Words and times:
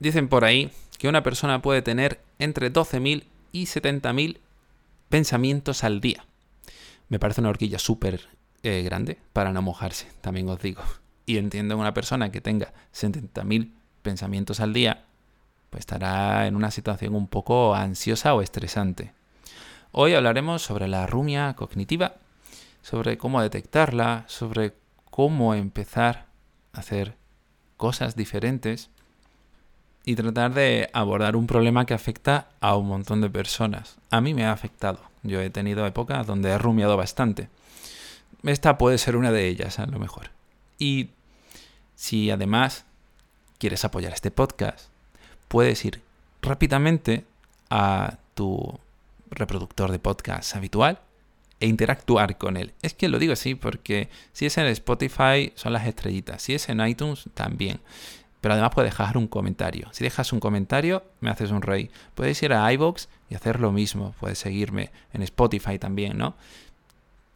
Dicen 0.00 0.28
por 0.28 0.46
ahí 0.46 0.72
que 0.98 1.08
una 1.08 1.22
persona 1.22 1.60
puede 1.60 1.82
tener 1.82 2.20
entre 2.38 2.72
12.000 2.72 3.24
y 3.52 3.66
70.000 3.66 4.38
pensamientos 5.10 5.84
al 5.84 6.00
día. 6.00 6.24
Me 7.10 7.18
parece 7.18 7.42
una 7.42 7.50
horquilla 7.50 7.78
súper 7.78 8.28
eh, 8.62 8.82
grande 8.82 9.18
para 9.34 9.52
no 9.52 9.60
mojarse, 9.60 10.08
también 10.22 10.48
os 10.48 10.60
digo. 10.60 10.82
Y 11.26 11.36
entiendo 11.36 11.74
que 11.74 11.80
una 11.82 11.92
persona 11.92 12.32
que 12.32 12.40
tenga 12.40 12.72
70.000 12.94 13.72
pensamientos 14.00 14.60
al 14.60 14.72
día, 14.72 15.04
pues 15.68 15.80
estará 15.80 16.46
en 16.46 16.56
una 16.56 16.70
situación 16.70 17.14
un 17.14 17.28
poco 17.28 17.74
ansiosa 17.74 18.34
o 18.34 18.40
estresante. 18.40 19.12
Hoy 19.92 20.14
hablaremos 20.14 20.62
sobre 20.62 20.88
la 20.88 21.06
rumia 21.06 21.52
cognitiva, 21.54 22.14
sobre 22.80 23.18
cómo 23.18 23.42
detectarla, 23.42 24.24
sobre 24.28 24.72
cómo 25.10 25.54
empezar 25.54 26.26
a 26.72 26.80
hacer 26.80 27.16
cosas 27.76 28.16
diferentes 28.16 28.88
y 30.04 30.14
tratar 30.14 30.54
de 30.54 30.88
abordar 30.92 31.36
un 31.36 31.46
problema 31.46 31.86
que 31.86 31.94
afecta 31.94 32.48
a 32.60 32.76
un 32.76 32.88
montón 32.88 33.20
de 33.20 33.30
personas. 33.30 33.96
A 34.10 34.20
mí 34.20 34.34
me 34.34 34.44
ha 34.44 34.52
afectado. 34.52 35.00
Yo 35.22 35.40
he 35.40 35.50
tenido 35.50 35.86
épocas 35.86 36.26
donde 36.26 36.50
he 36.50 36.58
rumiado 36.58 36.96
bastante. 36.96 37.48
Esta 38.42 38.78
puede 38.78 38.98
ser 38.98 39.16
una 39.16 39.32
de 39.32 39.46
ellas, 39.48 39.78
a 39.78 39.86
lo 39.86 39.98
mejor. 39.98 40.30
Y 40.78 41.10
si 41.94 42.30
además 42.30 42.84
quieres 43.58 43.84
apoyar 43.84 44.14
este 44.14 44.30
podcast, 44.30 44.88
puedes 45.48 45.84
ir 45.84 46.00
rápidamente 46.40 47.24
a 47.68 48.16
tu 48.34 48.78
reproductor 49.30 49.92
de 49.92 49.98
podcast 49.98 50.56
habitual 50.56 50.98
e 51.60 51.66
interactuar 51.66 52.38
con 52.38 52.56
él. 52.56 52.72
Es 52.80 52.94
que 52.94 53.08
lo 53.08 53.18
digo 53.18 53.34
así 53.34 53.54
porque 53.54 54.08
si 54.32 54.46
es 54.46 54.56
en 54.56 54.66
Spotify 54.66 55.52
son 55.54 55.74
las 55.74 55.86
estrellitas, 55.86 56.40
si 56.40 56.54
es 56.54 56.68
en 56.70 56.80
iTunes 56.80 57.28
también. 57.34 57.80
Pero 58.40 58.54
además 58.54 58.72
puedes 58.74 58.90
dejar 58.90 59.16
un 59.16 59.28
comentario. 59.28 59.88
Si 59.92 60.04
dejas 60.04 60.32
un 60.32 60.40
comentario, 60.40 61.04
me 61.20 61.30
haces 61.30 61.50
un 61.50 61.62
rey. 61.62 61.90
Puedes 62.14 62.42
ir 62.42 62.52
a 62.52 62.72
iBox 62.72 63.08
y 63.28 63.34
hacer 63.34 63.60
lo 63.60 63.72
mismo. 63.72 64.14
Puedes 64.18 64.38
seguirme 64.38 64.90
en 65.12 65.22
Spotify 65.22 65.78
también, 65.78 66.16
¿no? 66.16 66.36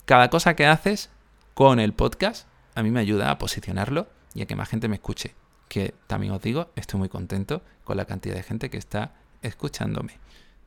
Cada 0.07 0.31
cosa 0.31 0.55
que 0.55 0.67
haces 0.67 1.11
con 1.55 1.79
el 1.79 1.93
podcast 1.93 2.47
a 2.75 2.83
mí 2.83 2.91
me 2.91 3.01
ayuda 3.01 3.31
a 3.31 3.39
posicionarlo 3.39 4.09
y 4.35 4.43
a 4.43 4.47
que 4.47 4.57
más 4.57 4.69
gente 4.69 4.89
me 4.89 4.97
escuche. 4.97 5.35
Que 5.69 5.95
también 6.07 6.33
os 6.33 6.43
digo, 6.43 6.71
estoy 6.77 6.99
muy 6.99 7.09
contento 7.09 7.63
con 7.85 7.97
la 7.97 8.05
cantidad 8.05 8.35
de 8.35 8.43
gente 8.43 8.71
que 8.71 8.79
está 8.79 9.13
escuchándome. 9.43 10.19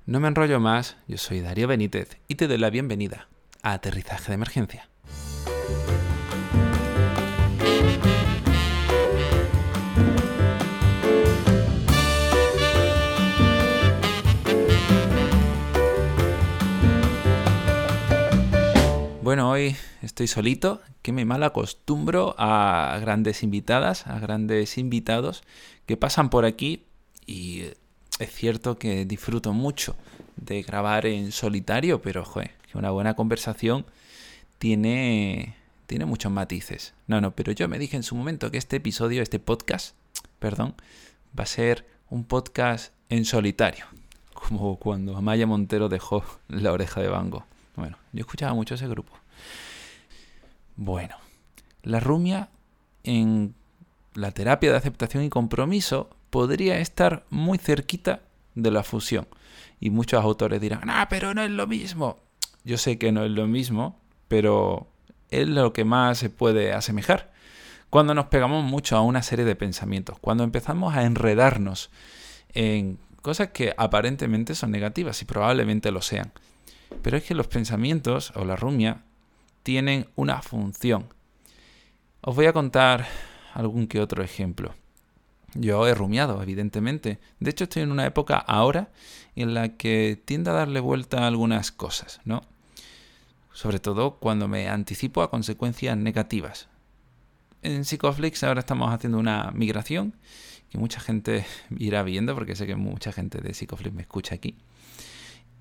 No 0.05 0.19
me 0.19 0.27
enrollo 0.27 0.59
más, 0.59 0.97
yo 1.07 1.17
soy 1.17 1.41
Darío 1.41 1.67
Benítez 1.67 2.17
y 2.27 2.35
te 2.35 2.47
doy 2.47 2.57
la 2.57 2.69
bienvenida 2.69 3.27
aterrizaje 3.73 4.27
de 4.29 4.33
emergencia. 4.33 4.89
Bueno, 19.27 19.49
hoy 19.49 19.75
estoy 20.01 20.27
solito, 20.27 20.79
que 21.01 21.11
me 21.11 21.25
mal 21.25 21.43
acostumbro 21.43 22.33
a 22.37 22.97
grandes 23.01 23.43
invitadas, 23.43 24.07
a 24.07 24.19
grandes 24.19 24.77
invitados 24.77 25.43
que 25.85 25.97
pasan 25.97 26.29
por 26.29 26.45
aquí 26.45 26.85
y 27.25 27.63
es 28.19 28.31
cierto 28.31 28.77
que 28.79 29.03
disfruto 29.03 29.51
mucho 29.51 29.97
de 30.37 30.63
grabar 30.63 31.05
en 31.05 31.33
solitario, 31.33 32.01
pero 32.01 32.23
joder, 32.23 32.51
que 32.71 32.77
una 32.77 32.91
buena 32.91 33.15
conversación 33.15 33.85
tiene, 34.59 35.57
tiene 35.87 36.05
muchos 36.05 36.31
matices. 36.31 36.93
No, 37.07 37.19
no, 37.19 37.31
pero 37.31 37.51
yo 37.51 37.67
me 37.67 37.79
dije 37.79 37.97
en 37.97 38.03
su 38.03 38.15
momento 38.15 38.49
que 38.49 38.57
este 38.57 38.77
episodio, 38.77 39.21
este 39.21 39.39
podcast, 39.39 39.97
perdón, 40.39 40.73
va 41.37 41.43
a 41.43 41.47
ser 41.47 41.85
un 42.09 42.23
podcast 42.23 42.93
en 43.09 43.25
solitario, 43.25 43.87
como 44.33 44.79
cuando 44.79 45.17
Amaya 45.17 45.45
Montero 45.45 45.89
dejó 45.89 46.23
la 46.47 46.71
oreja 46.71 47.01
de 47.01 47.09
Bango. 47.09 47.45
Bueno, 47.77 47.95
yo 48.11 48.21
escuchaba 48.21 48.55
mucho 48.55 48.73
ese 48.73 48.87
grupo. 48.87 49.13
Bueno, 50.77 51.15
la 51.81 51.99
rumia 51.99 52.49
en 53.03 53.55
la 54.13 54.31
terapia 54.31 54.71
de 54.71 54.77
aceptación 54.77 55.23
y 55.23 55.29
compromiso 55.29 56.09
podría 56.29 56.79
estar 56.79 57.25
muy 57.31 57.57
cerquita 57.57 58.21
de 58.53 58.69
la 58.71 58.83
fusión. 58.83 59.27
Y 59.79 59.89
muchos 59.89 60.23
autores 60.23 60.61
dirán, 60.61 60.89
ah, 60.89 61.07
pero 61.09 61.33
no 61.33 61.41
es 61.41 61.49
lo 61.49 61.65
mismo. 61.65 62.17
Yo 62.63 62.77
sé 62.77 62.99
que 62.99 63.11
no 63.11 63.23
es 63.23 63.31
lo 63.31 63.47
mismo, 63.47 63.99
pero 64.27 64.87
es 65.31 65.47
lo 65.47 65.73
que 65.73 65.83
más 65.83 66.19
se 66.19 66.29
puede 66.29 66.73
asemejar. 66.73 67.31
Cuando 67.89 68.13
nos 68.13 68.27
pegamos 68.27 68.63
mucho 68.63 68.97
a 68.97 69.01
una 69.01 69.23
serie 69.23 69.45
de 69.45 69.55
pensamientos, 69.55 70.19
cuando 70.19 70.43
empezamos 70.43 70.95
a 70.95 71.03
enredarnos 71.03 71.89
en 72.53 72.99
cosas 73.23 73.49
que 73.49 73.73
aparentemente 73.77 74.53
son 74.53 74.71
negativas 74.71 75.21
y 75.21 75.25
probablemente 75.25 75.91
lo 75.91 76.03
sean. 76.03 76.31
Pero 77.01 77.17
es 77.17 77.23
que 77.23 77.33
los 77.33 77.47
pensamientos 77.47 78.31
o 78.35 78.45
la 78.45 78.55
rumia 78.55 79.03
tienen 79.67 80.07
una 80.15 80.41
función. 80.41 81.13
Os 82.21 82.33
voy 82.37 82.45
a 82.45 82.53
contar 82.53 83.05
algún 83.53 83.87
que 83.87 83.99
otro 83.99 84.23
ejemplo. 84.23 84.73
Yo 85.55 85.85
he 85.85 85.93
rumiado, 85.93 86.41
evidentemente. 86.41 87.19
De 87.41 87.49
hecho, 87.49 87.65
estoy 87.65 87.81
en 87.81 87.91
una 87.91 88.05
época 88.05 88.37
ahora 88.37 88.91
en 89.35 89.53
la 89.53 89.75
que 89.75 90.17
tiende 90.23 90.51
a 90.51 90.53
darle 90.53 90.79
vuelta 90.79 91.17
a 91.19 91.27
algunas 91.27 91.73
cosas, 91.73 92.21
¿no? 92.23 92.43
sobre 93.51 93.79
todo 93.79 94.19
cuando 94.19 94.47
me 94.47 94.69
anticipo 94.69 95.21
a 95.21 95.29
consecuencias 95.29 95.97
negativas. 95.97 96.69
En 97.61 97.83
Psychoflix 97.83 98.43
ahora 98.45 98.61
estamos 98.61 98.93
haciendo 98.93 99.19
una 99.19 99.51
migración 99.51 100.15
que 100.69 100.77
mucha 100.77 101.01
gente 101.01 101.45
irá 101.77 102.03
viendo 102.03 102.35
porque 102.35 102.55
sé 102.55 102.67
que 102.67 102.77
mucha 102.77 103.11
gente 103.11 103.41
de 103.41 103.53
Psychoflix 103.53 103.93
me 103.93 104.03
escucha 104.03 104.35
aquí. 104.35 104.55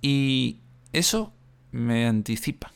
Y 0.01 0.61
eso 0.93 1.33
me 1.73 2.07
anticipa, 2.07 2.71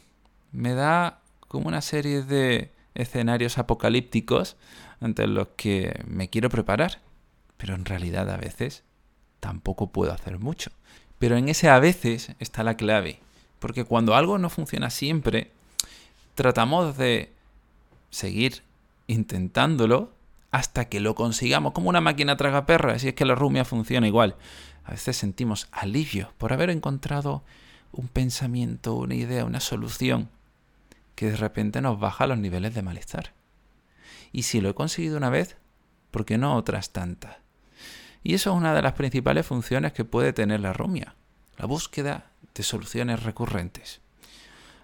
me 0.50 0.74
da 0.74 1.19
como 1.50 1.66
una 1.66 1.81
serie 1.81 2.22
de 2.22 2.71
escenarios 2.94 3.59
apocalípticos 3.59 4.56
ante 5.00 5.27
los 5.27 5.49
que 5.56 6.00
me 6.06 6.31
quiero 6.31 6.49
preparar, 6.49 7.00
pero 7.56 7.75
en 7.75 7.84
realidad 7.84 8.31
a 8.31 8.37
veces 8.37 8.84
tampoco 9.41 9.88
puedo 9.91 10.12
hacer 10.12 10.38
mucho. 10.38 10.71
Pero 11.19 11.37
en 11.37 11.49
ese 11.49 11.69
a 11.69 11.81
veces 11.81 12.37
está 12.38 12.62
la 12.62 12.77
clave. 12.77 13.19
Porque 13.59 13.83
cuando 13.83 14.15
algo 14.15 14.38
no 14.38 14.49
funciona 14.49 14.91
siempre, 14.91 15.50
tratamos 16.37 16.97
de 16.97 17.33
seguir 18.11 18.62
intentándolo 19.09 20.12
hasta 20.53 20.84
que 20.84 21.00
lo 21.00 21.17
consigamos, 21.17 21.72
como 21.72 21.88
una 21.88 22.00
máquina 22.00 22.37
traga 22.37 22.65
perra, 22.65 22.97
si 23.00 23.09
es 23.09 23.15
que 23.15 23.25
la 23.25 23.34
rumia 23.34 23.65
funciona 23.65 24.06
igual. 24.06 24.37
A 24.84 24.93
veces 24.93 25.17
sentimos 25.17 25.67
alivio 25.72 26.32
por 26.38 26.53
haber 26.53 26.71
encontrado 26.71 27.43
un 27.91 28.06
pensamiento, 28.06 28.94
una 28.94 29.17
idea, 29.17 29.44
una 29.44 29.59
solución 29.59 30.28
que 31.20 31.31
de 31.31 31.36
repente 31.36 31.82
nos 31.82 32.00
baja 32.00 32.26
los 32.26 32.38
niveles 32.38 32.75
de 32.75 32.81
malestar. 32.81 33.34
Y 34.32 34.44
si 34.44 34.62
lo 34.62 34.70
he 34.70 34.75
conseguido 34.75 35.19
una 35.19 35.28
vez, 35.28 35.58
¿por 36.10 36.25
qué 36.25 36.38
no 36.38 36.56
otras 36.56 36.94
tantas? 36.94 37.36
Y 38.22 38.32
eso 38.32 38.53
es 38.53 38.56
una 38.56 38.72
de 38.72 38.81
las 38.81 38.94
principales 38.94 39.44
funciones 39.44 39.92
que 39.92 40.06
puede 40.06 40.32
tener 40.32 40.60
la 40.60 40.72
rumia, 40.72 41.16
la 41.58 41.66
búsqueda 41.66 42.31
de 42.54 42.62
soluciones 42.62 43.22
recurrentes. 43.22 44.00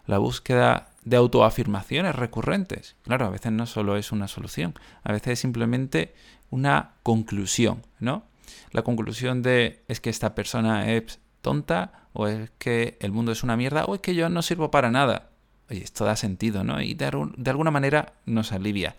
La 0.04 0.18
búsqueda 0.18 0.90
de 1.04 1.16
autoafirmaciones 1.16 2.14
recurrentes. 2.14 2.96
Claro, 3.04 3.24
a 3.24 3.30
veces 3.30 3.52
no 3.52 3.64
solo 3.64 3.96
es 3.96 4.12
una 4.12 4.28
solución, 4.28 4.74
a 5.04 5.12
veces 5.12 5.32
es 5.32 5.38
simplemente 5.38 6.14
una 6.50 6.96
conclusión, 7.02 7.82
¿no? 7.98 8.24
La 8.72 8.82
conclusión 8.82 9.40
de 9.40 9.82
es 9.88 10.02
que 10.02 10.10
esta 10.10 10.34
persona 10.34 10.92
es 10.92 11.18
tonta, 11.40 12.08
o 12.12 12.26
es 12.26 12.50
que 12.58 12.98
el 13.00 13.10
mundo 13.10 13.32
es 13.32 13.42
una 13.42 13.56
mierda, 13.56 13.86
o 13.86 13.94
es 13.94 14.02
que 14.02 14.14
yo 14.14 14.28
no 14.28 14.42
sirvo 14.42 14.70
para 14.70 14.90
nada. 14.90 15.30
Oye, 15.70 15.82
esto 15.82 16.04
da 16.04 16.16
sentido, 16.16 16.64
¿no? 16.64 16.80
Y 16.80 16.94
de, 16.94 17.10
de 17.36 17.50
alguna 17.50 17.70
manera 17.70 18.12
nos 18.24 18.52
alivia. 18.52 18.96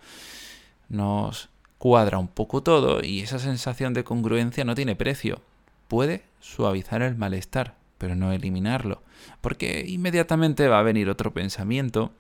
Nos 0.90 1.50
cuadra 1.78 2.18
un 2.18 2.28
poco 2.28 2.64
todo 2.64 3.04
y 3.04 3.22
esa 3.22 3.40
sensación 3.40 3.94
de 3.94 4.04
congruencia 4.04 4.66
no 4.66 4.76
tiene 4.76 4.96
precio. 4.96 5.42
Puede 5.88 6.24
suavizar 6.40 7.02
el 7.02 7.16
malestar, 7.16 7.76
pero 7.98 8.16
no 8.16 8.32
eliminarlo, 8.32 9.02
porque 9.42 9.86
inmediatamente 9.88 10.68
va 10.68 10.80
a 10.80 10.84
venir 10.84 11.10
otro 11.10 11.34
pensamiento 11.34 12.12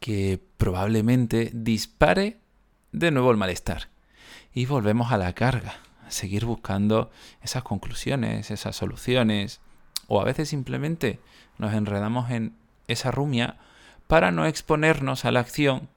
que 0.00 0.40
probablemente 0.58 1.50
dispare 1.54 2.38
de 2.92 3.10
nuevo 3.10 3.30
el 3.30 3.36
malestar. 3.36 3.88
Y 4.54 4.66
volvemos 4.66 5.12
a 5.12 5.18
la 5.18 5.32
carga, 5.34 5.76
a 6.06 6.10
seguir 6.10 6.44
buscando 6.44 7.10
esas 7.42 7.62
conclusiones, 7.62 8.50
esas 8.50 8.76
soluciones, 8.76 9.60
o 10.08 10.20
a 10.20 10.24
veces 10.24 10.48
simplemente 10.48 11.18
nos 11.58 11.74
enredamos 11.74 12.30
en 12.30 12.54
esa 12.88 13.10
rumia 13.10 13.56
para 14.06 14.30
no 14.30 14.46
exponernos 14.46 15.24
a 15.24 15.32
la 15.32 15.40
acción 15.40 15.88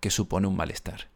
que 0.00 0.10
supone 0.10 0.46
un 0.46 0.56
malestar. 0.56 1.08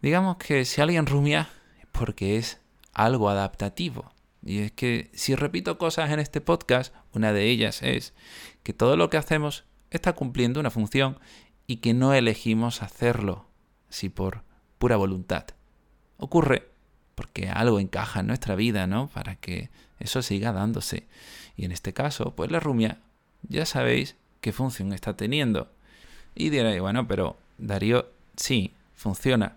Digamos 0.00 0.36
que 0.36 0.64
si 0.64 0.80
alguien 0.80 1.06
rumia 1.06 1.48
es 1.80 1.86
porque 1.92 2.36
es 2.36 2.60
algo 2.92 3.28
adaptativo, 3.28 4.12
y 4.44 4.60
es 4.60 4.72
que 4.72 5.10
si 5.14 5.34
repito 5.34 5.78
cosas 5.78 6.10
en 6.10 6.20
este 6.20 6.40
podcast, 6.40 6.94
una 7.12 7.32
de 7.32 7.44
ellas 7.44 7.82
es 7.82 8.14
que 8.62 8.72
todo 8.72 8.96
lo 8.96 9.10
que 9.10 9.16
hacemos 9.16 9.64
está 9.90 10.12
cumpliendo 10.14 10.60
una 10.60 10.70
función 10.70 11.18
y 11.66 11.76
que 11.76 11.94
no 11.94 12.14
elegimos 12.14 12.82
hacerlo, 12.82 13.46
si 13.88 14.08
por 14.08 14.42
pura 14.78 14.96
voluntad. 14.96 15.46
Ocurre 16.16 16.70
porque 17.14 17.48
algo 17.48 17.80
encaja 17.80 18.20
en 18.20 18.28
nuestra 18.28 18.54
vida, 18.54 18.86
¿no? 18.86 19.08
Para 19.08 19.36
que 19.36 19.70
eso 19.98 20.22
siga 20.22 20.52
dándose. 20.52 21.08
Y 21.56 21.64
en 21.64 21.72
este 21.72 21.92
caso, 21.92 22.34
pues 22.36 22.50
la 22.50 22.60
rumia, 22.60 23.00
ya 23.42 23.66
sabéis 23.66 24.16
qué 24.40 24.52
función 24.52 24.92
está 24.92 25.16
teniendo. 25.16 25.68
Y 26.34 26.50
diréis, 26.50 26.80
bueno, 26.80 27.06
pero 27.06 27.36
Darío, 27.58 28.06
sí, 28.36 28.72
funciona, 28.94 29.56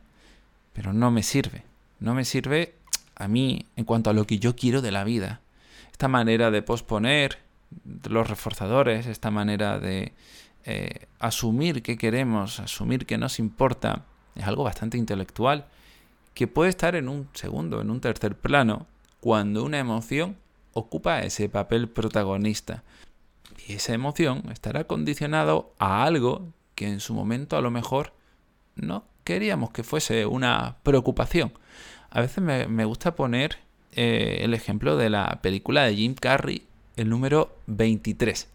pero 0.73 0.93
no 0.93 1.11
me 1.11 1.23
sirve. 1.23 1.63
No 1.99 2.13
me 2.13 2.25
sirve 2.25 2.73
a 3.15 3.27
mí 3.27 3.65
en 3.75 3.85
cuanto 3.85 4.09
a 4.09 4.13
lo 4.13 4.25
que 4.25 4.39
yo 4.39 4.55
quiero 4.55 4.81
de 4.81 4.91
la 4.91 5.03
vida. 5.03 5.41
Esta 5.91 6.07
manera 6.07 6.49
de 6.49 6.61
posponer 6.61 7.37
los 8.09 8.29
reforzadores, 8.29 9.05
esta 9.05 9.31
manera 9.31 9.79
de 9.79 10.13
eh, 10.65 11.05
asumir 11.19 11.83
que 11.83 11.97
queremos, 11.97 12.59
asumir 12.59 13.05
que 13.05 13.17
nos 13.17 13.39
importa, 13.39 14.05
es 14.35 14.45
algo 14.45 14.63
bastante 14.63 14.97
intelectual 14.97 15.65
que 16.33 16.47
puede 16.47 16.69
estar 16.69 16.95
en 16.95 17.09
un 17.09 17.27
segundo, 17.33 17.81
en 17.81 17.89
un 17.89 17.99
tercer 17.99 18.35
plano, 18.35 18.87
cuando 19.19 19.63
una 19.63 19.79
emoción 19.79 20.37
ocupa 20.73 21.21
ese 21.21 21.49
papel 21.49 21.89
protagonista. 21.89 22.83
Y 23.67 23.73
esa 23.73 23.93
emoción 23.93 24.43
estará 24.51 24.85
condicionado 24.85 25.73
a 25.79 26.03
algo 26.03 26.49
que 26.75 26.87
en 26.87 26.99
su 26.99 27.13
momento 27.13 27.57
a 27.57 27.61
lo 27.61 27.71
mejor 27.71 28.13
no 28.75 29.05
queríamos 29.23 29.71
que 29.71 29.83
fuese 29.83 30.25
una 30.25 30.77
preocupación. 30.83 31.53
A 32.09 32.21
veces 32.21 32.43
me, 32.43 32.85
gusta 32.85 33.15
poner 33.15 33.59
eh, 33.93 34.39
el 34.41 34.53
ejemplo 34.53 34.97
de 34.97 35.09
la 35.09 35.39
película 35.41 35.83
de 35.83 35.95
Jim 35.95 36.15
Carrey, 36.15 36.63
el 36.95 37.09
número 37.09 37.55
23. 37.67 38.47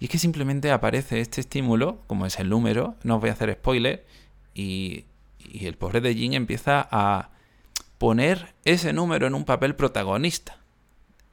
Y 0.00 0.04
es 0.06 0.10
que 0.10 0.18
simplemente 0.18 0.70
aparece 0.70 1.20
este 1.20 1.40
estímulo, 1.40 1.98
como 2.06 2.26
es 2.26 2.38
el 2.38 2.48
número, 2.48 2.96
no 3.02 3.16
os 3.16 3.20
voy 3.20 3.30
a 3.30 3.34
hacer 3.34 3.52
spoiler, 3.52 4.04
y 4.54 5.04
y 5.52 5.66
el 5.66 5.76
pobre 5.76 6.00
de 6.00 6.14
Jin 6.14 6.34
empieza 6.34 6.88
a 6.90 7.30
poner 7.98 8.54
ese 8.64 8.92
número 8.92 9.26
en 9.26 9.34
un 9.34 9.44
papel 9.44 9.74
protagonista. 9.74 10.58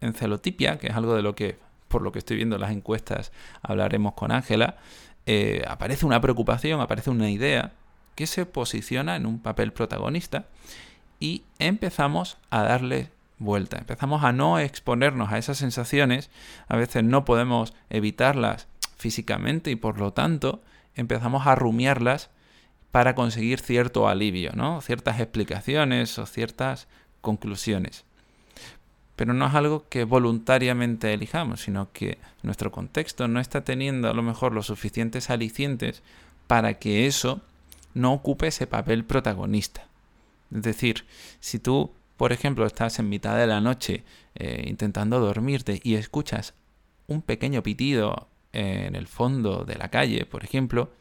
En 0.02 0.14
celotipia, 0.14 0.78
que 0.78 0.88
es 0.88 0.96
algo 0.96 1.16
de 1.16 1.22
lo 1.22 1.36
que, 1.36 1.58
por 1.89 2.01
lo 2.01 2.13
que 2.13 2.19
estoy 2.19 2.38
viendo 2.38 2.56
en 2.56 2.62
las 2.62 2.71
encuestas, 2.71 3.33
hablaremos 3.62 4.13
con 4.13 4.31
Ángela, 4.31 4.77
eh, 5.25 5.63
aparece 5.68 6.06
una 6.06 6.21
preocupación, 6.21 6.80
aparece 6.80 7.09
una 7.09 7.30
idea 7.30 7.74
que 8.15 8.27
se 8.27 8.45
posiciona 8.45 9.15
en 9.15 9.25
un 9.25 9.39
papel 9.39 9.74
protagonista 9.74 10.45
y 11.19 11.44
empezamos 11.59 12.38
a 12.50 12.63
darle 12.63 13.12
vuelta. 13.38 13.77
Empezamos 13.77 14.24
a 14.24 14.31
no 14.31 14.59
exponernos 14.59 15.31
a 15.31 15.38
esas 15.38 15.57
sensaciones, 15.57 16.30
a 16.68 16.77
veces 16.77 17.03
no 17.03 17.25
podemos 17.25 17.74
evitarlas 17.89 18.68
físicamente 18.97 19.71
y 19.71 19.75
por 19.75 20.00
lo 20.00 20.13
tanto 20.13 20.62
empezamos 20.95 21.47
a 21.47 21.56
rumiarlas 21.56 22.30
para 22.92 23.15
conseguir 23.15 23.59
cierto 23.59 24.07
alivio, 24.07 24.51
¿no? 24.53 24.81
Ciertas 24.81 25.19
explicaciones 25.19 26.18
o 26.18 26.25
ciertas 26.25 26.88
conclusiones. 27.21 28.06
Pero 29.19 29.33
no 29.33 29.48
es 29.48 29.54
algo 29.54 29.83
que 29.89 30.06
voluntariamente 30.06 31.13
elijamos, 31.13 31.60
sino 31.60 31.92
que 31.92 32.19
nuestro 32.42 32.71
contexto 32.71 33.27
no 33.27 33.42
está 33.42 33.66
teniendo 33.66 34.10
a 34.10 34.13
lo 34.13 34.24
mejor 34.24 34.54
los 34.54 34.68
suficientes 34.68 35.30
alicientes 35.30 36.04
para 36.48 36.75
que 36.75 37.06
eso 37.06 37.42
no 37.94 38.13
ocupe 38.13 38.48
ese 38.48 38.66
papel 38.66 39.04
protagonista. 39.04 39.86
Es 40.56 40.62
decir, 40.62 41.06
si 41.42 41.60
tú, 41.60 41.92
por 42.16 42.31
ejemplo, 42.31 42.66
estás 42.66 42.98
en 43.00 43.10
mitad 43.10 43.38
de 43.38 43.48
la 43.48 43.60
noche 43.60 44.06
eh, 44.36 44.63
intentando 44.68 45.19
dormirte 45.19 45.81
y 45.83 45.95
escuchas 45.95 46.54
un 47.07 47.21
pequeño 47.21 47.62
pitido 47.62 48.30
en 48.54 48.95
el 48.95 49.07
fondo 49.07 49.66
de 49.66 49.75
la 49.75 49.89
calle, 49.89 50.25
por 50.25 50.45
ejemplo, 50.45 50.92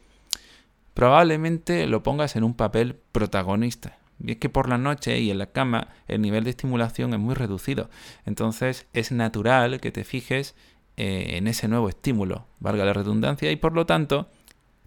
probablemente 0.93 1.87
lo 1.87 2.03
pongas 2.03 2.35
en 2.35 2.43
un 2.43 2.53
papel 2.53 2.97
protagonista. 3.13 3.97
Y 4.23 4.31
es 4.31 4.37
que 4.37 4.49
por 4.49 4.69
la 4.69 4.77
noche 4.77 5.19
y 5.19 5.31
en 5.31 5.37
la 5.37 5.47
cama 5.47 5.89
el 6.07 6.21
nivel 6.21 6.43
de 6.43 6.49
estimulación 6.51 7.13
es 7.13 7.19
muy 7.19 7.35
reducido. 7.35 7.89
Entonces 8.25 8.87
es 8.93 9.11
natural 9.11 9.79
que 9.79 9.91
te 9.91 10.03
fijes 10.03 10.55
eh, 10.97 11.37
en 11.37 11.47
ese 11.47 11.67
nuevo 11.67 11.89
estímulo, 11.89 12.45
valga 12.59 12.83
la 12.83 12.93
redundancia, 12.93 13.51
y 13.51 13.55
por 13.55 13.73
lo 13.73 13.85
tanto 13.85 14.29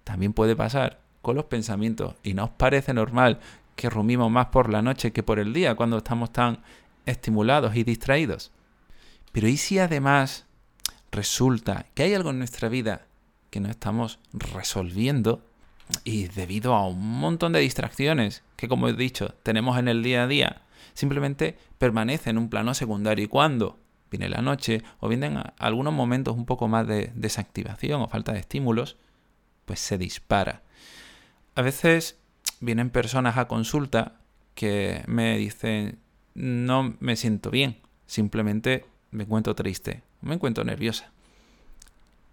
también 0.04 0.32
puede 0.32 0.54
pasar 0.54 1.00
con 1.22 1.36
los 1.36 1.46
pensamientos. 1.46 2.16
Y 2.22 2.34
no 2.34 2.44
os 2.44 2.50
parece 2.50 2.92
normal 2.92 3.40
que 3.76 3.88
rumimos 3.88 4.30
más 4.30 4.46
por 4.46 4.68
la 4.68 4.82
noche 4.82 5.12
que 5.12 5.22
por 5.22 5.38
el 5.38 5.52
día 5.52 5.74
cuando 5.74 5.98
estamos 5.98 6.32
tan 6.32 6.60
estimulados 7.06 7.74
y 7.76 7.84
distraídos. 7.84 8.52
Pero 9.32 9.48
¿y 9.48 9.56
si 9.56 9.78
además 9.78 10.46
resulta 11.10 11.86
que 11.94 12.02
hay 12.02 12.14
algo 12.14 12.30
en 12.30 12.38
nuestra 12.38 12.68
vida 12.68 13.06
que 13.50 13.60
no 13.60 13.70
estamos 13.70 14.18
resolviendo? 14.32 15.42
Y 16.04 16.24
debido 16.28 16.74
a 16.74 16.86
un 16.86 17.18
montón 17.20 17.52
de 17.52 17.60
distracciones 17.60 18.42
que, 18.56 18.68
como 18.68 18.88
he 18.88 18.92
dicho, 18.92 19.34
tenemos 19.42 19.78
en 19.78 19.88
el 19.88 20.02
día 20.02 20.24
a 20.24 20.26
día, 20.26 20.62
simplemente 20.94 21.56
permanece 21.78 22.30
en 22.30 22.38
un 22.38 22.48
plano 22.48 22.74
secundario. 22.74 23.24
Y 23.24 23.28
cuando 23.28 23.78
viene 24.10 24.28
la 24.28 24.42
noche 24.42 24.82
o 25.00 25.08
vienen 25.08 25.42
algunos 25.58 25.92
momentos 25.92 26.36
un 26.36 26.46
poco 26.46 26.68
más 26.68 26.86
de 26.86 27.12
desactivación 27.14 28.02
o 28.02 28.08
falta 28.08 28.32
de 28.32 28.40
estímulos, 28.40 28.96
pues 29.64 29.80
se 29.80 29.98
dispara. 29.98 30.62
A 31.54 31.62
veces 31.62 32.18
vienen 32.60 32.90
personas 32.90 33.36
a 33.36 33.48
consulta 33.48 34.20
que 34.54 35.02
me 35.06 35.36
dicen, 35.36 35.98
no 36.34 36.94
me 37.00 37.16
siento 37.16 37.50
bien, 37.50 37.78
simplemente 38.06 38.86
me 39.10 39.24
encuentro 39.24 39.54
triste, 39.54 40.02
me 40.20 40.34
encuentro 40.34 40.64
nerviosa. 40.64 41.10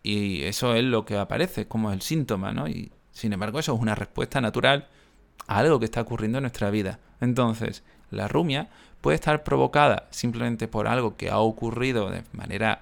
Y 0.04 0.44
eso 0.44 0.76
es 0.76 0.84
lo 0.84 1.06
que 1.06 1.18
aparece 1.18 1.68
como 1.68 1.92
el 1.92 2.02
síntoma, 2.02 2.52
¿no? 2.52 2.68
Sin 3.12 3.34
embargo, 3.34 3.60
eso 3.60 3.74
es 3.74 3.82
una 3.82 3.96
respuesta 3.96 4.42
natural 4.42 4.88
a 5.48 5.58
algo 5.60 5.80
que 5.80 5.86
está 5.86 6.02
ocurriendo 6.02 6.38
en 6.38 6.44
nuestra 6.44 6.70
vida. 6.70 7.00
Entonces, 7.22 7.84
la 8.12 8.28
rumia 8.28 8.70
puede 9.02 9.16
estar 9.16 9.44
provocada 9.44 10.08
simplemente 10.12 10.68
por 10.68 10.88
algo 10.88 11.16
que 11.16 11.30
ha 11.30 11.40
ocurrido 11.40 12.10
de 12.10 12.24
manera 12.34 12.82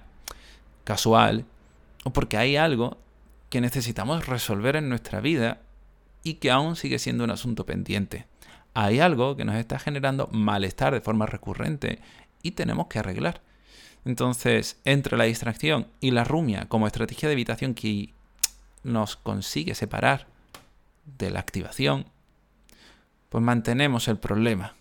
casual 0.84 1.44
o 2.04 2.10
porque 2.10 2.36
hay 2.36 2.56
algo 2.56 2.98
que 3.50 3.60
necesitamos 3.60 4.26
resolver 4.26 4.76
en 4.76 4.88
nuestra 4.88 5.20
vida 5.20 5.60
y 6.22 6.34
que 6.34 6.50
aún 6.50 6.76
sigue 6.76 6.98
siendo 6.98 7.24
un 7.24 7.30
asunto 7.30 7.64
pendiente. 7.66 8.26
Hay 8.74 9.00
algo 9.00 9.36
que 9.36 9.44
nos 9.44 9.56
está 9.56 9.78
generando 9.78 10.28
malestar 10.30 10.92
de 10.92 11.00
forma 11.00 11.26
recurrente 11.26 12.00
y 12.42 12.52
tenemos 12.52 12.86
que 12.88 12.98
arreglar. 12.98 13.40
Entonces, 14.04 14.78
entre 14.84 15.16
la 15.16 15.24
distracción 15.24 15.88
y 16.00 16.10
la 16.12 16.24
rumia 16.24 16.66
como 16.66 16.86
estrategia 16.86 17.28
de 17.28 17.34
evitación 17.34 17.74
que 17.74 18.14
nos 18.88 19.16
consigue 19.16 19.74
separar 19.74 20.26
de 21.04 21.30
la 21.30 21.40
activación, 21.40 22.06
pues 23.28 23.42
mantenemos 23.42 24.08
el 24.08 24.18
problema. 24.18 24.74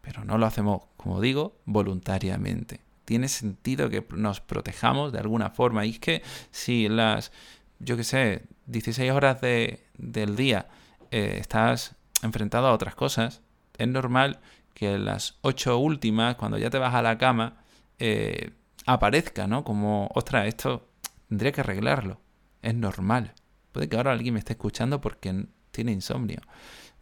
Pero 0.00 0.24
no 0.24 0.38
lo 0.38 0.46
hacemos, 0.46 0.82
como 0.96 1.20
digo, 1.20 1.56
voluntariamente. 1.66 2.80
Tiene 3.04 3.28
sentido 3.28 3.90
que 3.90 4.04
nos 4.10 4.40
protejamos 4.40 5.12
de 5.12 5.18
alguna 5.18 5.50
forma. 5.50 5.84
Y 5.84 5.90
es 5.90 5.98
que 5.98 6.22
si 6.50 6.88
las, 6.88 7.32
yo 7.78 7.96
qué 7.96 8.04
sé, 8.04 8.44
16 8.66 9.10
horas 9.12 9.40
de, 9.40 9.84
del 9.98 10.36
día 10.36 10.68
eh, 11.10 11.36
estás 11.40 11.96
enfrentado 12.22 12.66
a 12.66 12.72
otras 12.72 12.94
cosas, 12.94 13.42
es 13.78 13.88
normal 13.88 14.40
que 14.74 14.98
las 14.98 15.38
8 15.42 15.76
últimas, 15.78 16.36
cuando 16.36 16.56
ya 16.56 16.70
te 16.70 16.78
vas 16.78 16.94
a 16.94 17.02
la 17.02 17.18
cama, 17.18 17.56
eh, 17.98 18.52
aparezca, 18.86 19.46
¿no? 19.46 19.64
Como, 19.64 20.10
ostras, 20.14 20.46
esto 20.46 20.88
tendría 21.28 21.52
que 21.52 21.60
arreglarlo. 21.60 22.20
Es 22.62 22.74
normal. 22.74 23.34
Puede 23.72 23.88
que 23.88 23.96
ahora 23.96 24.12
alguien 24.12 24.34
me 24.34 24.40
esté 24.40 24.54
escuchando 24.54 25.00
porque 25.00 25.46
tiene 25.70 25.92
insomnio. 25.92 26.40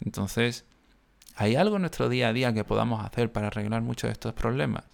Entonces, 0.00 0.64
¿hay 1.36 1.56
algo 1.56 1.76
en 1.76 1.82
nuestro 1.82 2.08
día 2.08 2.28
a 2.28 2.32
día 2.32 2.52
que 2.52 2.64
podamos 2.64 3.04
hacer 3.04 3.32
para 3.32 3.48
arreglar 3.48 3.82
muchos 3.82 4.08
de 4.08 4.12
estos 4.12 4.34
problemas? 4.34 4.84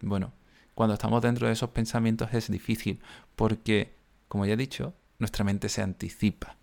Bueno, 0.00 0.32
cuando 0.74 0.94
estamos 0.94 1.22
dentro 1.22 1.46
de 1.46 1.52
esos 1.52 1.70
pensamientos 1.70 2.32
es 2.32 2.50
difícil 2.50 3.00
porque, 3.36 3.94
como 4.28 4.46
ya 4.46 4.54
he 4.54 4.56
dicho, 4.56 4.94
nuestra 5.18 5.44
mente 5.44 5.68
se 5.68 5.82
anticipa. 5.82 6.56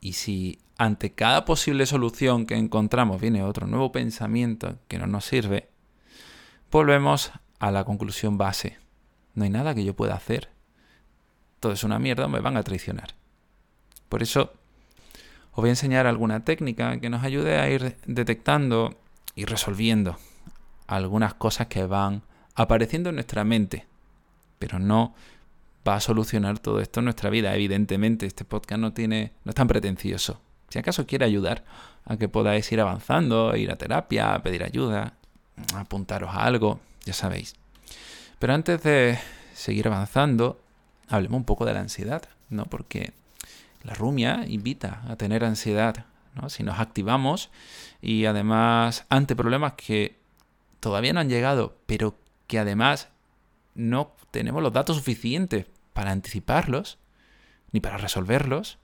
Y 0.00 0.14
si 0.14 0.58
ante 0.78 1.12
cada 1.12 1.44
posible 1.44 1.86
solución 1.86 2.46
que 2.46 2.56
encontramos 2.56 3.20
viene 3.20 3.42
otro 3.42 3.66
nuevo 3.66 3.92
pensamiento 3.92 4.78
que 4.88 4.98
no 4.98 5.06
nos 5.06 5.24
sirve, 5.24 5.68
volvemos 6.70 7.32
a 7.58 7.70
la 7.70 7.84
conclusión 7.84 8.38
base. 8.38 8.78
No 9.34 9.44
hay 9.44 9.50
nada 9.50 9.74
que 9.74 9.84
yo 9.84 9.94
pueda 9.96 10.14
hacer 10.14 10.55
es 11.72 11.84
una 11.84 11.98
mierda, 11.98 12.28
me 12.28 12.40
van 12.40 12.56
a 12.56 12.62
traicionar. 12.62 13.14
Por 14.08 14.22
eso 14.22 14.52
os 15.52 15.56
voy 15.56 15.68
a 15.68 15.72
enseñar 15.72 16.06
alguna 16.06 16.44
técnica 16.44 16.98
que 17.00 17.10
nos 17.10 17.24
ayude 17.24 17.58
a 17.58 17.70
ir 17.70 17.96
detectando 18.06 18.94
y 19.34 19.44
resolviendo 19.44 20.18
algunas 20.86 21.34
cosas 21.34 21.66
que 21.66 21.86
van 21.86 22.22
apareciendo 22.54 23.10
en 23.10 23.16
nuestra 23.16 23.44
mente, 23.44 23.86
pero 24.58 24.78
no 24.78 25.14
va 25.86 25.96
a 25.96 26.00
solucionar 26.00 26.58
todo 26.58 26.80
esto 26.80 27.00
en 27.00 27.04
nuestra 27.04 27.30
vida. 27.30 27.54
Evidentemente, 27.54 28.26
este 28.26 28.44
podcast 28.44 28.80
no 28.80 28.92
tiene, 28.92 29.32
no 29.44 29.50
es 29.50 29.54
tan 29.54 29.68
pretencioso. 29.68 30.40
Si 30.68 30.78
acaso 30.78 31.06
quiere 31.06 31.24
ayudar 31.24 31.64
a 32.04 32.16
que 32.16 32.28
podáis 32.28 32.70
ir 32.72 32.80
avanzando, 32.80 33.56
ir 33.56 33.70
a 33.70 33.76
terapia, 33.76 34.34
a 34.34 34.42
pedir 34.42 34.64
ayuda, 34.64 35.14
apuntaros 35.74 36.30
a 36.34 36.44
algo, 36.44 36.80
ya 37.04 37.12
sabéis. 37.12 37.54
Pero 38.38 38.52
antes 38.52 38.82
de 38.82 39.18
seguir 39.54 39.86
avanzando, 39.88 40.60
hablemos 41.08 41.38
un 41.38 41.44
poco 41.44 41.64
de 41.64 41.74
la 41.74 41.80
ansiedad, 41.80 42.22
¿no? 42.50 42.64
Porque 42.66 43.12
la 43.82 43.94
rumia 43.94 44.44
invita 44.46 45.02
a 45.08 45.16
tener 45.16 45.44
ansiedad, 45.44 46.06
¿no? 46.34 46.48
Si 46.48 46.62
nos 46.62 46.78
activamos 46.78 47.50
y 48.00 48.26
además 48.26 49.06
ante 49.08 49.36
problemas 49.36 49.74
que 49.74 50.18
todavía 50.80 51.12
no 51.12 51.20
han 51.20 51.28
llegado, 51.28 51.76
pero 51.86 52.16
que 52.46 52.58
además 52.58 53.08
no 53.74 54.12
tenemos 54.30 54.62
los 54.62 54.72
datos 54.72 54.96
suficientes 54.96 55.66
para 55.92 56.10
anticiparlos, 56.10 56.98
ni 57.72 57.80
para 57.80 57.96
resolverlos, 57.96 58.78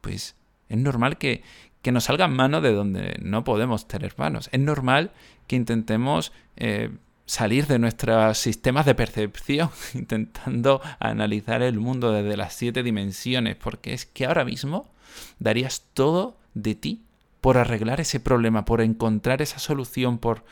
pues 0.00 0.36
es 0.68 0.78
normal 0.78 1.18
que, 1.18 1.42
que 1.82 1.92
nos 1.92 2.04
salgan 2.04 2.34
manos 2.34 2.62
de 2.62 2.72
donde 2.72 3.16
no 3.22 3.44
podemos 3.44 3.88
tener 3.88 4.14
manos. 4.18 4.48
Es 4.52 4.60
normal 4.60 5.12
que 5.46 5.56
intentemos 5.56 6.32
eh, 6.56 6.90
salir 7.26 7.66
de 7.66 7.78
nuestros 7.78 8.38
sistemas 8.38 8.86
de 8.86 8.94
percepción, 8.94 9.70
intentando 9.94 10.80
analizar 10.98 11.62
el 11.62 11.78
mundo 11.78 12.12
desde 12.12 12.36
las 12.36 12.54
siete 12.54 12.82
dimensiones, 12.82 13.56
porque 13.56 13.92
es 13.92 14.06
que 14.06 14.26
ahora 14.26 14.44
mismo 14.44 14.90
darías 15.38 15.84
todo 15.92 16.38
de 16.54 16.74
ti 16.74 17.02
por 17.40 17.58
arreglar 17.58 18.00
ese 18.00 18.20
problema, 18.20 18.64
por 18.64 18.80
encontrar 18.80 19.42
esa 19.42 19.58
solución, 19.58 20.18
por 20.18 20.44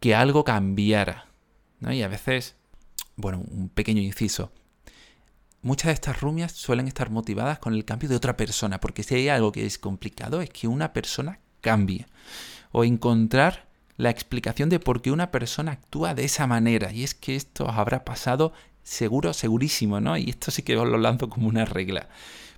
que 0.00 0.14
algo 0.14 0.44
cambiara. 0.44 1.26
Y 1.80 2.02
a 2.02 2.08
veces, 2.08 2.56
bueno, 3.16 3.42
un 3.50 3.68
pequeño 3.68 4.00
inciso. 4.00 4.52
Muchas 5.60 5.88
de 5.88 5.92
estas 5.92 6.20
rumias 6.20 6.52
suelen 6.52 6.88
estar 6.88 7.10
motivadas 7.10 7.58
con 7.58 7.74
el 7.74 7.84
cambio 7.84 8.08
de 8.08 8.16
otra 8.16 8.36
persona, 8.36 8.80
porque 8.80 9.02
si 9.02 9.14
hay 9.14 9.28
algo 9.28 9.52
que 9.52 9.66
es 9.66 9.78
complicado 9.78 10.40
es 10.40 10.50
que 10.50 10.68
una 10.68 10.92
persona 10.92 11.40
cambie. 11.60 12.06
O 12.72 12.84
encontrar 12.84 13.66
la 13.96 14.10
explicación 14.10 14.68
de 14.68 14.80
por 14.80 15.02
qué 15.02 15.10
una 15.10 15.30
persona 15.30 15.72
actúa 15.72 16.14
de 16.14 16.24
esa 16.24 16.46
manera. 16.46 16.92
Y 16.92 17.04
es 17.04 17.14
que 17.14 17.36
esto 17.36 17.68
habrá 17.68 18.04
pasado 18.04 18.52
seguro, 18.82 19.32
segurísimo, 19.32 20.00
¿no? 20.00 20.16
Y 20.16 20.30
esto 20.30 20.50
sí 20.50 20.62
que 20.62 20.76
os 20.76 20.88
lo 20.88 20.98
lanzo 20.98 21.28
como 21.28 21.48
una 21.48 21.64
regla, 21.64 22.08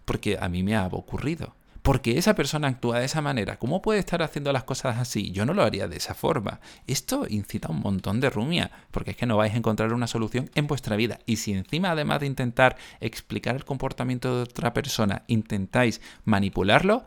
porque 0.04 0.38
a 0.40 0.48
mí 0.48 0.62
me 0.62 0.76
ha 0.76 0.86
ocurrido. 0.86 1.54
Porque 1.82 2.18
esa 2.18 2.34
persona 2.34 2.66
actúa 2.66 2.98
de 2.98 3.04
esa 3.04 3.20
manera. 3.20 3.60
¿Cómo 3.60 3.80
puede 3.80 4.00
estar 4.00 4.20
haciendo 4.20 4.52
las 4.52 4.64
cosas 4.64 4.98
así? 4.98 5.30
Yo 5.30 5.46
no 5.46 5.54
lo 5.54 5.62
haría 5.62 5.86
de 5.86 5.96
esa 5.96 6.14
forma. 6.14 6.58
Esto 6.88 7.26
incita 7.28 7.68
un 7.68 7.78
montón 7.78 8.18
de 8.18 8.28
rumia, 8.28 8.72
porque 8.90 9.12
es 9.12 9.16
que 9.16 9.26
no 9.26 9.36
vais 9.36 9.54
a 9.54 9.56
encontrar 9.56 9.92
una 9.92 10.08
solución 10.08 10.50
en 10.56 10.66
vuestra 10.66 10.96
vida. 10.96 11.20
Y 11.26 11.36
si 11.36 11.52
encima, 11.52 11.92
además 11.92 12.18
de 12.18 12.26
intentar 12.26 12.76
explicar 12.98 13.54
el 13.54 13.64
comportamiento 13.64 14.34
de 14.34 14.42
otra 14.42 14.74
persona, 14.74 15.22
intentáis 15.28 16.00
manipularlo, 16.24 17.04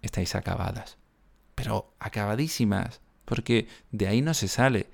estáis 0.00 0.36
acabadas. 0.36 0.96
Pero 1.56 1.92
acabadísimas 1.98 3.00
porque 3.24 3.68
de 3.90 4.08
ahí 4.08 4.22
no 4.22 4.34
se 4.34 4.48
sale. 4.48 4.88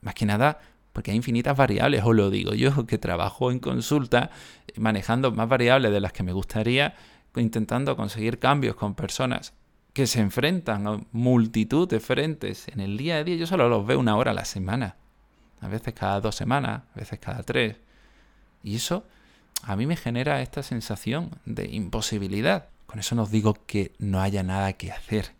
Más 0.00 0.14
que 0.14 0.26
nada 0.26 0.58
porque 0.96 1.10
hay 1.10 1.18
infinitas 1.18 1.54
variables, 1.54 2.02
os 2.04 2.16
lo 2.16 2.30
digo 2.30 2.54
yo, 2.54 2.86
que 2.86 2.96
trabajo 2.96 3.50
en 3.50 3.58
consulta 3.58 4.30
manejando 4.76 5.30
más 5.30 5.46
variables 5.46 5.92
de 5.92 6.00
las 6.00 6.12
que 6.12 6.22
me 6.22 6.32
gustaría, 6.32 6.94
intentando 7.36 7.96
conseguir 7.98 8.38
cambios 8.38 8.76
con 8.76 8.94
personas 8.94 9.52
que 9.92 10.06
se 10.06 10.20
enfrentan 10.20 10.86
a 10.86 11.00
multitud 11.12 11.86
de 11.86 12.00
frentes 12.00 12.68
en 12.68 12.80
el 12.80 12.96
día 12.96 13.16
a 13.16 13.24
día. 13.24 13.36
Yo 13.36 13.46
solo 13.46 13.68
los 13.68 13.86
veo 13.86 13.98
una 13.98 14.16
hora 14.16 14.30
a 14.30 14.34
la 14.34 14.46
semana, 14.46 14.96
a 15.60 15.68
veces 15.68 15.92
cada 15.92 16.20
dos 16.20 16.34
semanas, 16.34 16.84
a 16.94 16.98
veces 16.98 17.18
cada 17.18 17.42
tres. 17.42 17.76
Y 18.62 18.76
eso 18.76 19.04
a 19.64 19.76
mí 19.76 19.84
me 19.84 19.96
genera 19.96 20.40
esta 20.40 20.62
sensación 20.62 21.30
de 21.44 21.66
imposibilidad. 21.66 22.68
Con 22.86 23.00
eso 23.00 23.14
no 23.14 23.26
digo 23.26 23.54
que 23.66 23.92
no 23.98 24.20
haya 24.20 24.42
nada 24.42 24.72
que 24.74 24.92
hacer, 24.92 25.32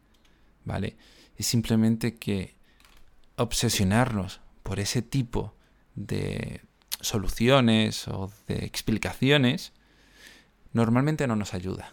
¿vale? 0.66 0.96
Es 1.36 1.46
simplemente 1.46 2.16
que 2.16 2.56
obsesionarnos 3.36 4.40
por 4.62 4.80
ese 4.80 5.02
tipo 5.02 5.54
de 5.94 6.62
soluciones 7.00 8.08
o 8.08 8.32
de 8.48 8.64
explicaciones 8.64 9.72
normalmente 10.72 11.26
no 11.26 11.36
nos 11.36 11.54
ayuda. 11.54 11.92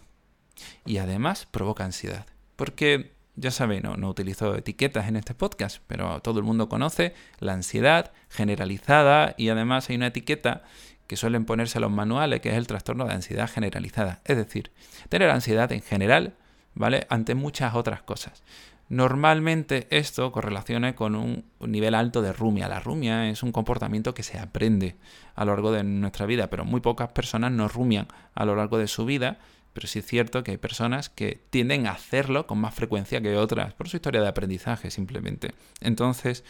Y 0.84 0.98
además 0.98 1.46
provoca 1.50 1.84
ansiedad. 1.84 2.26
Porque, 2.56 3.12
ya 3.36 3.50
sabéis, 3.50 3.82
no, 3.82 3.96
no 3.96 4.08
utilizo 4.08 4.54
etiquetas 4.54 5.08
en 5.08 5.16
este 5.16 5.34
podcast, 5.34 5.82
pero 5.86 6.20
todo 6.20 6.38
el 6.38 6.44
mundo 6.44 6.68
conoce 6.68 7.14
la 7.40 7.52
ansiedad 7.52 8.12
generalizada 8.28 9.34
y 9.36 9.48
además 9.48 9.88
hay 9.90 9.96
una 9.96 10.08
etiqueta 10.08 10.62
que 11.06 11.16
suelen 11.16 11.44
ponerse 11.44 11.78
a 11.78 11.80
los 11.80 11.90
manuales, 11.90 12.40
que 12.40 12.50
es 12.50 12.56
el 12.56 12.66
trastorno 12.66 13.06
de 13.06 13.14
ansiedad 13.14 13.50
generalizada. 13.50 14.20
Es 14.24 14.36
decir, 14.36 14.70
tener 15.08 15.30
ansiedad 15.30 15.70
en 15.72 15.82
general, 15.82 16.34
¿vale? 16.74 17.06
Ante 17.10 17.34
muchas 17.34 17.74
otras 17.74 18.02
cosas. 18.02 18.42
Normalmente 18.88 19.86
esto 19.90 20.30
correlaciona 20.30 20.94
con 20.94 21.14
un 21.14 21.44
nivel 21.60 21.94
alto 21.94 22.20
de 22.22 22.32
rumia. 22.32 22.68
La 22.68 22.80
rumia 22.80 23.30
es 23.30 23.42
un 23.42 23.50
comportamiento 23.50 24.14
que 24.14 24.22
se 24.22 24.38
aprende 24.38 24.96
a 25.34 25.44
lo 25.44 25.52
largo 25.52 25.72
de 25.72 25.82
nuestra 25.84 26.26
vida, 26.26 26.50
pero 26.50 26.64
muy 26.64 26.80
pocas 26.80 27.10
personas 27.12 27.50
no 27.50 27.68
rumian 27.68 28.08
a 28.34 28.44
lo 28.44 28.56
largo 28.56 28.78
de 28.78 28.86
su 28.86 29.04
vida. 29.04 29.38
Pero 29.72 29.88
sí 29.88 29.98
es 29.98 30.06
cierto 30.06 30.44
que 30.44 30.52
hay 30.52 30.56
personas 30.58 31.08
que 31.08 31.40
tienden 31.50 31.86
a 31.86 31.92
hacerlo 31.92 32.46
con 32.46 32.58
más 32.58 32.74
frecuencia 32.74 33.20
que 33.20 33.36
otras, 33.36 33.74
por 33.74 33.88
su 33.88 33.96
historia 33.96 34.20
de 34.20 34.28
aprendizaje 34.28 34.90
simplemente. 34.90 35.52
Entonces, 35.80 36.44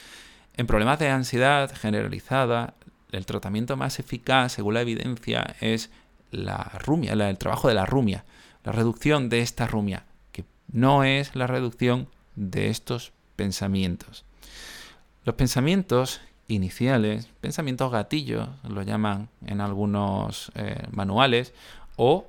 en 0.57 0.67
problemas 0.67 0.99
de 0.99 1.09
ansiedad 1.09 1.73
generalizada, 1.75 2.75
el 3.12 3.26
tratamiento 3.26 3.76
más 3.76 3.99
eficaz, 3.99 4.53
según 4.53 4.75
la 4.75 4.83
evidencia, 4.83 5.57
es 5.61 5.91
la 6.31 6.71
rumia, 6.85 7.12
el 7.12 7.38
trabajo 7.38 7.69
de 7.69 7.75
la 7.75 7.87
rumia, 7.87 8.25
la 8.64 8.73
reducción 8.73 9.29
de 9.29 9.41
esta 9.41 9.67
rumia, 9.67 10.05
que 10.33 10.45
no 10.71 11.05
es 11.05 11.35
la 11.35 11.47
reducción 11.47 12.09
de 12.37 12.69
estos 12.69 13.12
pensamientos. 13.37 14.25
Los 15.25 15.35
pensamientos 15.37 16.21
iniciales, 16.49 17.29
pensamientos 17.41 17.91
gatillos, 17.91 18.49
lo 18.69 18.83
llaman 18.83 19.29
en 19.47 19.61
algunos 19.61 20.53
eh, 20.55 20.87
manuales, 20.91 21.55
o 21.97 22.26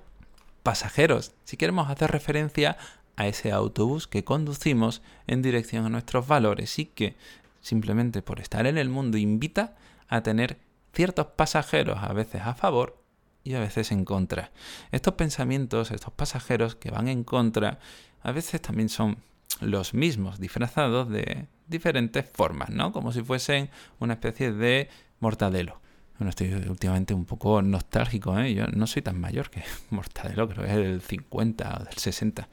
pasajeros, 0.64 1.34
si 1.44 1.58
queremos 1.58 1.90
hacer 1.90 2.12
referencia 2.12 2.78
a 3.18 3.28
ese 3.28 3.52
autobús 3.52 4.08
que 4.08 4.24
conducimos 4.24 5.02
en 5.28 5.42
dirección 5.42 5.86
a 5.86 5.90
nuestros 5.90 6.28
valores 6.28 6.80
y 6.80 6.86
que 6.86 7.16
simplemente 7.62 8.22
por 8.22 8.40
estar 8.40 8.68
en 8.68 8.78
el 8.78 8.90
mundo 8.90 9.18
invita 9.18 9.76
a 10.08 10.22
tener 10.22 10.58
ciertos 10.94 11.28
pasajeros, 11.28 12.00
a 12.02 12.14
veces 12.14 12.42
a 12.44 12.56
favor 12.56 12.98
y 13.44 13.54
a 13.54 13.60
veces 13.60 13.92
en 13.92 14.06
contra. 14.06 14.52
Estos 14.92 15.14
pensamientos, 15.16 15.92
estos 15.92 16.14
pasajeros 16.14 16.76
que 16.76 16.92
van 16.92 17.08
en 17.08 17.24
contra, 17.24 17.80
a 18.22 18.32
veces 18.32 18.62
también 18.62 18.90
son 18.90 19.18
los 19.62 19.94
mismos, 19.94 20.40
disfrazados 20.40 21.10
de 21.10 21.48
diferentes 21.68 22.28
formas, 22.30 22.70
¿no? 22.70 22.92
Como 22.92 23.12
si 23.12 23.22
fuesen 23.22 23.70
una 24.00 24.14
especie 24.14 24.52
de 24.52 24.90
mortadelo. 25.20 25.80
Bueno, 26.18 26.30
estoy 26.30 26.54
últimamente 26.54 27.14
un 27.14 27.26
poco 27.26 27.62
nostálgico, 27.62 28.38
¿eh? 28.40 28.54
Yo 28.54 28.68
no 28.68 28.88
soy 28.88 29.02
tan 29.02 29.20
mayor 29.20 29.50
que 29.50 29.64
Mortadelo, 29.90 30.48
creo 30.48 30.66
que 30.66 30.72
es 30.72 30.78
del 30.78 31.02
50 31.02 31.78
o 31.80 31.84
del 31.84 31.94
60. 31.94 32.48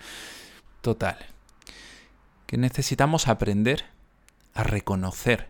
Total. 0.81 1.17
Que 2.47 2.57
necesitamos 2.57 3.29
aprender 3.29 3.85
a 4.55 4.65
reconocer 4.65 5.49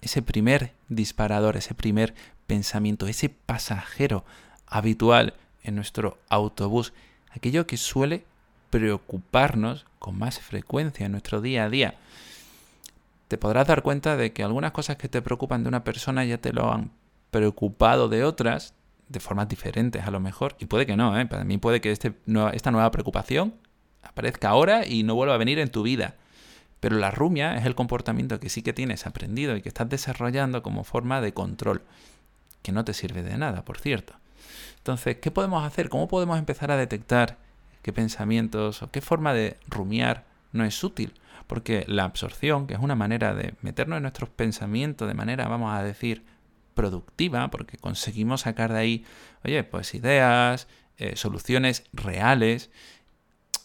ese 0.00 0.22
primer 0.22 0.72
disparador, 0.88 1.56
ese 1.56 1.74
primer 1.74 2.14
pensamiento, 2.46 3.06
ese 3.06 3.28
pasajero 3.28 4.24
habitual 4.66 5.34
en 5.62 5.74
nuestro 5.76 6.18
autobús, 6.30 6.94
aquello 7.30 7.66
que 7.66 7.76
suele 7.76 8.24
preocuparnos 8.70 9.86
con 10.00 10.18
más 10.18 10.40
frecuencia 10.40 11.06
en 11.06 11.12
nuestro 11.12 11.40
día 11.40 11.64
a 11.64 11.70
día. 11.70 11.94
Te 13.28 13.38
podrás 13.38 13.68
dar 13.68 13.82
cuenta 13.82 14.16
de 14.16 14.32
que 14.32 14.42
algunas 14.42 14.72
cosas 14.72 14.96
que 14.96 15.08
te 15.08 15.22
preocupan 15.22 15.62
de 15.62 15.68
una 15.68 15.84
persona 15.84 16.24
ya 16.24 16.38
te 16.38 16.52
lo 16.52 16.72
han 16.72 16.90
preocupado 17.30 18.08
de 18.08 18.24
otras, 18.24 18.74
de 19.08 19.20
formas 19.20 19.48
diferentes 19.48 20.04
a 20.04 20.10
lo 20.10 20.18
mejor, 20.18 20.56
y 20.58 20.66
puede 20.66 20.86
que 20.86 20.96
no, 20.96 21.16
¿eh? 21.20 21.26
para 21.26 21.44
mí 21.44 21.58
puede 21.58 21.80
que 21.80 21.92
este, 21.92 22.14
esta 22.52 22.70
nueva 22.72 22.90
preocupación 22.90 23.54
aparezca 24.02 24.48
ahora 24.48 24.86
y 24.86 25.04
no 25.04 25.14
vuelva 25.14 25.34
a 25.34 25.38
venir 25.38 25.60
en 25.60 25.70
tu 25.70 25.82
vida. 25.82 26.16
Pero 26.80 26.96
la 26.96 27.10
rumia 27.10 27.56
es 27.56 27.66
el 27.66 27.74
comportamiento 27.74 28.40
que 28.40 28.48
sí 28.48 28.62
que 28.62 28.72
tienes 28.72 29.06
aprendido 29.06 29.54
y 29.54 29.60
que 29.60 29.68
estás 29.68 29.88
desarrollando 29.90 30.62
como 30.62 30.82
forma 30.82 31.20
de 31.20 31.34
control, 31.34 31.82
que 32.62 32.72
no 32.72 32.86
te 32.86 32.94
sirve 32.94 33.22
de 33.22 33.36
nada, 33.36 33.66
por 33.66 33.78
cierto. 33.78 34.14
Entonces, 34.78 35.18
¿qué 35.18 35.30
podemos 35.30 35.62
hacer? 35.62 35.90
¿Cómo 35.90 36.08
podemos 36.08 36.38
empezar 36.38 36.70
a 36.70 36.78
detectar 36.78 37.36
qué 37.82 37.92
pensamientos 37.92 38.82
o 38.82 38.90
qué 38.90 39.00
forma 39.00 39.32
de 39.34 39.56
rumiar 39.68 40.24
no 40.52 40.64
es 40.64 40.82
útil. 40.82 41.14
Porque 41.46 41.84
la 41.88 42.04
absorción, 42.04 42.66
que 42.66 42.74
es 42.74 42.80
una 42.80 42.94
manera 42.94 43.34
de 43.34 43.54
meternos 43.60 43.96
en 43.96 44.02
nuestros 44.02 44.30
pensamientos 44.30 45.08
de 45.08 45.14
manera, 45.14 45.48
vamos 45.48 45.74
a 45.74 45.82
decir, 45.82 46.22
productiva, 46.74 47.50
porque 47.50 47.76
conseguimos 47.76 48.42
sacar 48.42 48.72
de 48.72 48.78
ahí, 48.78 49.04
oye, 49.44 49.64
pues 49.64 49.94
ideas, 49.94 50.68
eh, 50.98 51.16
soluciones 51.16 51.84
reales, 51.92 52.70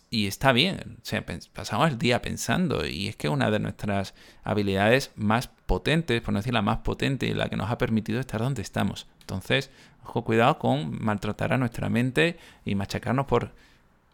y 0.10 0.28
está 0.28 0.52
bien, 0.52 0.98
o 1.02 1.06
sea, 1.06 1.26
pasamos 1.54 1.90
el 1.90 1.98
día 1.98 2.22
pensando, 2.22 2.86
y 2.86 3.08
es 3.08 3.16
que 3.16 3.28
una 3.28 3.52
de 3.52 3.60
nuestras 3.60 4.14
habilidades 4.44 5.12
más 5.16 5.48
potentes, 5.48 6.22
por 6.22 6.34
no 6.34 6.40
decir 6.40 6.54
la 6.54 6.62
más 6.62 6.78
potente, 6.78 7.26
y 7.26 7.34
la 7.34 7.50
que 7.50 7.58
nos 7.58 7.70
ha 7.70 7.78
permitido 7.78 8.20
estar 8.20 8.40
donde 8.40 8.62
estamos. 8.62 9.08
Entonces, 9.20 9.72
ojo, 10.04 10.24
cuidado 10.24 10.58
con 10.60 11.04
maltratar 11.04 11.54
a 11.54 11.58
nuestra 11.58 11.90
mente 11.90 12.38
y 12.64 12.76
machacarnos 12.76 13.26
por 13.26 13.52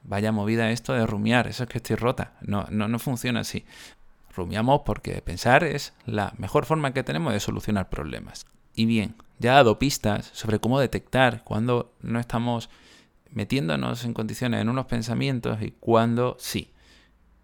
vaya 0.04 0.32
movida 0.32 0.72
esto 0.72 0.94
de 0.94 1.06
rumiar, 1.06 1.48
eso 1.48 1.64
es 1.64 1.70
que 1.70 1.78
estoy 1.78 1.96
rota. 1.96 2.34
No, 2.42 2.66
no, 2.70 2.88
no 2.88 3.00
funciona 3.00 3.42
así. 3.42 3.66
Rumiamos 4.36 4.82
porque 4.86 5.22
pensar 5.22 5.64
es 5.64 5.94
la 6.06 6.34
mejor 6.38 6.66
forma 6.66 6.94
que 6.94 7.04
tenemos 7.04 7.34
de 7.34 7.40
solucionar 7.40 7.90
problemas. 7.90 8.46
Y 8.74 8.86
bien, 8.86 9.16
ya 9.40 9.52
he 9.52 9.56
dado 9.56 9.80
pistas 9.80 10.30
sobre 10.34 10.60
cómo 10.60 10.80
detectar 10.80 11.44
cuando 11.44 11.94
no 12.02 12.20
estamos 12.20 12.70
metiéndonos 13.32 14.06
en 14.06 14.14
condiciones 14.14 14.62
en 14.62 14.70
unos 14.70 14.86
pensamientos 14.86 15.62
y 15.62 15.72
cuando 15.72 16.38
sí. 16.40 16.72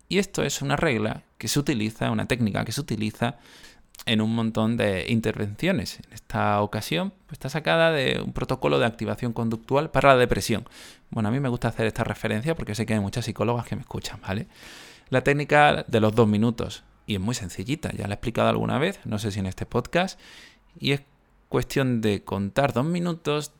Y 0.10 0.20
esto 0.20 0.44
es 0.44 0.62
una 0.62 0.76
regla 0.76 1.24
que 1.38 1.48
se 1.48 1.60
utiliza, 1.60 2.12
una 2.12 2.28
técnica 2.28 2.64
que 2.64 2.72
se 2.72 2.82
utiliza 2.82 3.38
en 4.06 4.22
un 4.22 4.34
montón 4.34 4.78
de 4.78 5.06
intervenciones. 5.10 6.00
En 6.00 6.14
esta 6.14 6.62
ocasión 6.62 7.14
pues, 7.26 7.34
está 7.34 7.50
sacada 7.50 7.92
de 7.92 8.22
un 8.24 8.34
protocolo 8.34 8.80
de 8.80 8.86
activación 8.86 9.34
conductual 9.34 9.92
para 9.92 10.10
la 10.10 10.18
depresión. 10.18 10.66
Bueno, 11.10 11.30
a 11.30 11.32
mí 11.32 11.40
me 11.40 11.50
gusta 11.50 11.68
hacer 11.68 11.88
esta 11.88 12.04
referencia 12.04 12.56
porque 12.56 12.76
sé 12.76 12.86
que 12.86 12.94
hay 12.94 13.00
muchas 13.00 13.26
psicólogas 13.26 13.66
que 13.66 13.76
me 13.76 13.82
escuchan, 13.82 14.20
¿vale? 14.22 14.48
La 15.10 15.22
técnica 15.22 15.86
de 15.88 16.00
los 16.00 16.14
dos 16.16 16.28
minutos. 16.28 16.84
Y 17.06 17.16
es 17.16 17.22
muy 17.22 17.36
sencillita, 17.36 17.92
ya 17.94 18.08
la 18.08 18.14
he 18.14 18.16
explicado 18.16 18.50
alguna 18.50 18.80
vez, 18.80 19.00
no 19.06 19.18
sé 19.18 19.32
si 19.32 19.40
en 19.40 19.46
este 19.46 19.66
podcast. 19.66 20.20
Y 20.80 20.92
es 20.92 21.02
cuestión 21.50 22.02
de 22.02 22.24
contar 22.24 22.74
dos 22.74 22.86
minutos 22.86 23.54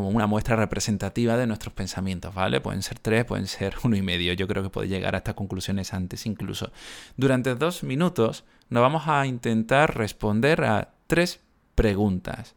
como 0.00 0.16
una 0.16 0.26
muestra 0.26 0.56
representativa 0.56 1.36
de 1.36 1.46
nuestros 1.46 1.74
pensamientos, 1.74 2.34
¿vale? 2.34 2.62
Pueden 2.62 2.82
ser 2.82 2.98
tres, 2.98 3.26
pueden 3.26 3.46
ser 3.46 3.74
uno 3.84 3.96
y 3.96 4.02
medio. 4.02 4.32
Yo 4.32 4.48
creo 4.48 4.62
que 4.62 4.70
puede 4.70 4.88
llegar 4.88 5.14
a 5.14 5.18
estas 5.18 5.34
conclusiones 5.34 5.92
antes 5.92 6.24
incluso. 6.24 6.72
Durante 7.18 7.54
dos 7.54 7.82
minutos 7.82 8.44
nos 8.70 8.80
vamos 8.80 9.08
a 9.08 9.26
intentar 9.26 9.96
responder 9.96 10.64
a 10.64 10.94
tres 11.06 11.40
preguntas. 11.74 12.54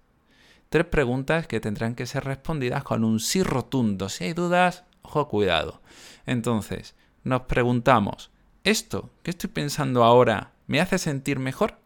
Tres 0.69 0.85
preguntas 0.85 1.45
que 1.45 1.59
tendrán 1.59 1.95
que 1.95 2.05
ser 2.05 2.23
respondidas 2.23 2.83
con 2.83 3.03
un 3.03 3.19
sí 3.19 3.43
rotundo. 3.43 4.07
Si 4.07 4.23
hay 4.23 4.33
dudas, 4.33 4.85
ojo, 5.01 5.27
cuidado. 5.27 5.81
Entonces, 6.25 6.95
nos 7.25 7.41
preguntamos, 7.41 8.31
¿esto 8.63 9.09
que 9.21 9.31
estoy 9.31 9.49
pensando 9.49 10.05
ahora 10.05 10.53
me 10.67 10.79
hace 10.79 10.97
sentir 10.97 11.39
mejor? 11.39 11.77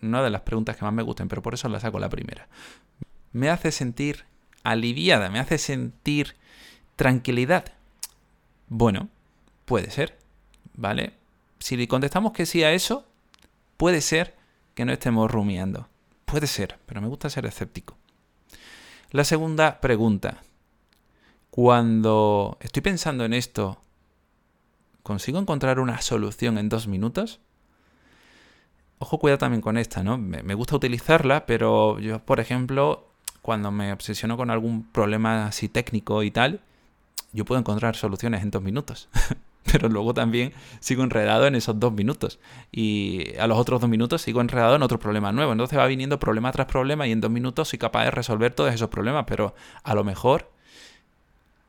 Una 0.00 0.22
de 0.22 0.30
las 0.30 0.40
preguntas 0.40 0.76
que 0.76 0.86
más 0.86 0.94
me 0.94 1.02
gustan, 1.02 1.28
pero 1.28 1.42
por 1.42 1.52
eso 1.52 1.68
la 1.68 1.80
saco 1.80 1.98
la 1.98 2.08
primera. 2.08 2.48
¿Me 3.32 3.50
hace 3.50 3.72
sentir 3.72 4.31
aliviada? 4.62 5.30
¿Me 5.30 5.38
hace 5.38 5.58
sentir 5.58 6.36
tranquilidad? 6.96 7.72
Bueno, 8.68 9.08
puede 9.64 9.90
ser, 9.90 10.18
¿vale? 10.74 11.14
Si 11.58 11.76
le 11.76 11.88
contestamos 11.88 12.32
que 12.32 12.46
sí 12.46 12.62
a 12.64 12.72
eso, 12.72 13.06
puede 13.76 14.00
ser 14.00 14.34
que 14.74 14.84
no 14.84 14.92
estemos 14.92 15.30
rumiando. 15.30 15.88
Puede 16.24 16.46
ser, 16.46 16.78
pero 16.86 17.00
me 17.00 17.08
gusta 17.08 17.30
ser 17.30 17.46
escéptico. 17.46 17.96
La 19.10 19.24
segunda 19.24 19.80
pregunta. 19.80 20.42
Cuando 21.50 22.56
estoy 22.60 22.80
pensando 22.80 23.26
en 23.26 23.34
esto, 23.34 23.82
¿consigo 25.02 25.38
encontrar 25.38 25.80
una 25.80 26.00
solución 26.00 26.56
en 26.56 26.70
dos 26.70 26.86
minutos? 26.86 27.40
Ojo, 28.98 29.18
cuidado 29.18 29.38
también 29.38 29.60
con 29.60 29.76
esta, 29.76 30.02
¿no? 30.02 30.16
Me, 30.16 30.54
gusta 30.54 30.76
utilizarla, 30.76 31.44
pero 31.44 31.98
yo, 31.98 32.24
por 32.24 32.40
ejemplo, 32.40 33.11
cuando 33.42 33.70
me 33.70 33.92
obsesiono 33.92 34.36
con 34.36 34.50
algún 34.50 34.84
problema 34.84 35.46
así 35.46 35.68
técnico 35.68 36.22
y 36.22 36.30
tal, 36.30 36.60
yo 37.32 37.44
puedo 37.44 37.58
encontrar 37.58 37.96
soluciones 37.96 38.42
en 38.42 38.50
dos 38.50 38.62
minutos. 38.62 39.08
pero 39.64 39.88
luego 39.88 40.12
también 40.12 40.52
sigo 40.80 41.02
enredado 41.02 41.46
en 41.46 41.54
esos 41.54 41.78
dos 41.78 41.92
minutos. 41.92 42.38
Y 42.70 43.36
a 43.38 43.46
los 43.46 43.58
otros 43.58 43.80
dos 43.80 43.88
minutos 43.88 44.22
sigo 44.22 44.40
enredado 44.40 44.76
en 44.76 44.82
otro 44.82 44.98
problema 44.98 45.32
nuevo. 45.32 45.52
Entonces 45.52 45.78
va 45.78 45.86
viniendo 45.86 46.18
problema 46.18 46.52
tras 46.52 46.66
problema 46.66 47.06
y 47.06 47.12
en 47.12 47.20
dos 47.20 47.30
minutos 47.30 47.68
soy 47.68 47.78
capaz 47.78 48.04
de 48.04 48.10
resolver 48.10 48.54
todos 48.54 48.72
esos 48.74 48.88
problemas. 48.88 49.24
Pero 49.26 49.54
a 49.82 49.94
lo 49.94 50.04
mejor 50.04 50.50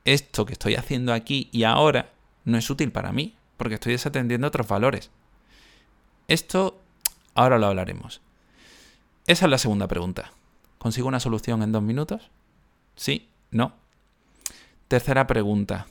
esto 0.06 0.46
que 0.46 0.54
estoy 0.54 0.76
haciendo 0.76 1.14
aquí 1.14 1.50
y 1.52 1.64
ahora 1.64 2.10
no 2.46 2.58
es 2.58 2.70
útil 2.70 2.92
para 2.92 3.12
mí, 3.12 3.36
porque 3.58 3.76
estoy 3.76 3.94
desatendiendo 3.94 4.48
otros 4.48 4.68
valores. 4.68 5.12
Esto 6.28 6.80
ahora 7.36 7.58
lo 7.58 7.68
hablaremos. 7.68 8.22
Esa 9.28 9.46
es 9.46 9.52
la 9.52 9.58
segunda 9.58 9.88
pregunta. 9.88 10.34
¿Consigo 10.84 11.08
una 11.08 11.22
solución 11.22 11.64
en 11.64 11.72
dos 11.72 11.82
minutos? 11.82 12.30
Sí, 12.98 13.30
no. 13.52 13.72
Tercera 14.90 15.28
pregunta. 15.28 15.88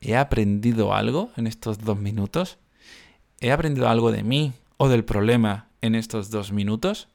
¿He 0.00 0.16
aprendido 0.16 0.92
algo 0.92 1.30
en 1.36 1.46
estos 1.46 1.78
dos 1.78 1.96
minutos? 1.96 2.58
¿He 3.38 3.52
aprendido 3.52 3.88
algo 3.88 4.10
de 4.10 4.24
mí 4.24 4.52
o 4.78 4.88
del 4.88 5.04
problema 5.04 5.68
en 5.80 5.94
estos 5.94 6.30
dos 6.30 6.50
minutos? 6.50 7.06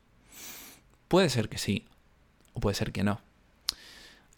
Puede 1.10 1.28
ser 1.28 1.50
que 1.50 1.58
sí, 1.58 1.86
o 2.54 2.62
puede 2.62 2.76
ser 2.76 2.94
que 2.94 3.04
no. 3.04 3.20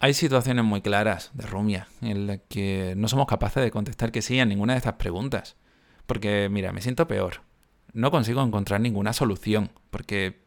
Hay 0.00 0.12
situaciones 0.12 0.64
muy 0.64 0.80
claras 0.80 1.30
de 1.34 1.46
Rumia 1.46 1.86
en 2.00 2.26
las 2.26 2.40
que 2.48 2.94
no 2.96 3.06
somos 3.06 3.28
capaces 3.28 3.62
de 3.62 3.70
contestar 3.70 4.10
que 4.10 4.20
sí 4.20 4.40
a 4.40 4.46
ninguna 4.46 4.72
de 4.72 4.78
estas 4.78 4.94
preguntas. 4.94 5.54
Porque, 6.06 6.48
mira, 6.50 6.72
me 6.72 6.82
siento 6.82 7.06
peor. 7.06 7.42
No 7.92 8.10
consigo 8.10 8.42
encontrar 8.42 8.80
ninguna 8.80 9.12
solución. 9.12 9.70
Porque 9.92 10.41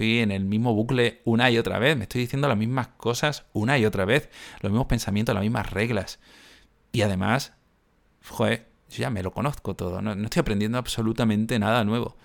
estoy 0.00 0.20
en 0.20 0.30
el 0.30 0.46
mismo 0.46 0.72
bucle 0.72 1.20
una 1.26 1.50
y 1.50 1.58
otra 1.58 1.78
vez. 1.78 1.94
Me 1.94 2.04
estoy 2.04 2.22
diciendo 2.22 2.48
las 2.48 2.56
mismas 2.56 2.88
cosas 2.96 3.44
una 3.52 3.76
y 3.76 3.84
otra 3.84 4.06
vez. 4.06 4.30
Los 4.62 4.72
mismos 4.72 4.86
pensamientos, 4.86 5.34
las 5.34 5.42
mismas 5.42 5.70
reglas. 5.70 6.20
Y 6.90 7.02
además, 7.02 7.52
joder, 8.26 8.66
yo 8.88 8.96
ya 8.96 9.10
me 9.10 9.22
lo 9.22 9.30
conozco 9.30 9.76
todo. 9.76 10.00
No, 10.00 10.12
estoy 10.12 10.40
aprendiendo 10.40 10.78
absolutamente 10.78 11.58
nada 11.58 11.84
nuevo. 11.84 12.16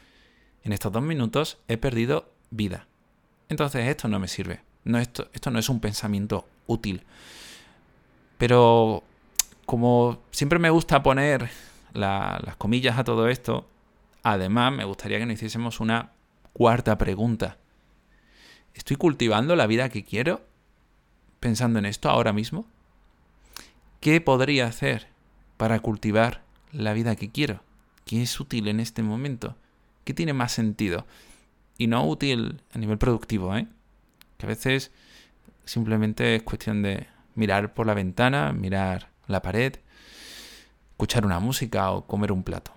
En 0.63 0.71
estos 0.71 0.89
dos 0.93 1.03
minutos 1.03 1.57
he 1.67 1.75
perdido 1.75 2.31
vida. 2.49 2.87
Entonces 3.49 3.85
esto 3.89 4.07
no 4.07 4.19
me 4.19 4.29
sirve. 4.29 4.61
No, 4.85 4.97
esto, 4.97 5.27
esto 5.33 5.51
no 5.51 5.59
es 5.59 5.67
un 5.67 5.81
pensamiento 5.81 6.47
útil. 6.67 7.03
Pero 8.37 9.03
como 9.65 10.19
siempre 10.31 10.59
me 10.59 10.69
gusta 10.69 11.03
poner 11.03 11.49
las 11.91 12.55
comillas 12.55 12.97
a 12.97 13.03
todo 13.03 13.27
esto, 13.27 13.67
además 14.23 14.71
me 14.71 14.85
gustaría 14.85 15.19
que 15.19 15.25
nos 15.25 15.35
hiciésemos 15.35 15.81
una 15.81 16.13
cuarta 16.53 16.97
pregunta. 16.97 17.57
¿Estoy 18.75 18.97
cultivando 18.97 19.55
la 19.55 19.67
vida 19.67 19.89
que 19.89 20.03
quiero 20.03 20.41
pensando 21.39 21.79
en 21.79 21.85
esto 21.85 22.09
ahora 22.09 22.33
mismo? 22.33 22.65
¿Qué 24.01 24.19
podría 24.19 24.67
hacer 24.67 25.07
para 25.55 25.79
cultivar 25.79 26.43
la 26.73 26.91
vida 26.91 27.15
que 27.15 27.31
quiero? 27.31 27.61
¿Qué 28.05 28.21
es 28.21 28.37
útil 28.37 28.67
en 28.67 28.81
este 28.81 29.01
momento? 29.01 29.55
¿Qué 30.03 30.13
tiene 30.13 30.33
más 30.33 30.51
sentido? 30.51 31.07
Y 31.77 31.87
no 31.87 32.05
útil 32.05 32.61
a 32.73 32.77
nivel 32.77 32.97
productivo, 32.97 33.55
¿eh? 33.55 33.67
Que 34.37 34.45
a 34.45 34.49
veces 34.49 34.91
simplemente 35.63 36.35
es 36.35 36.43
cuestión 36.43 36.83
de 36.83 37.07
mirar 37.33 37.73
por 37.73 37.87
la 37.87 37.93
ventana, 37.93 38.51
mirar 38.51 39.09
la 39.27 39.41
pared, 39.41 39.77
escuchar 40.91 41.25
una 41.25 41.39
música 41.39 41.91
o 41.91 42.05
comer 42.05 42.33
un 42.33 42.43
plato. 42.43 42.71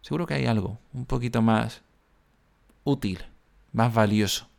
Seguro 0.00 0.26
que 0.26 0.34
hay 0.34 0.46
algo 0.46 0.78
un 0.94 1.04
poquito 1.04 1.42
más 1.42 1.82
útil, 2.84 3.20
más 3.72 3.92
valioso 3.92 4.50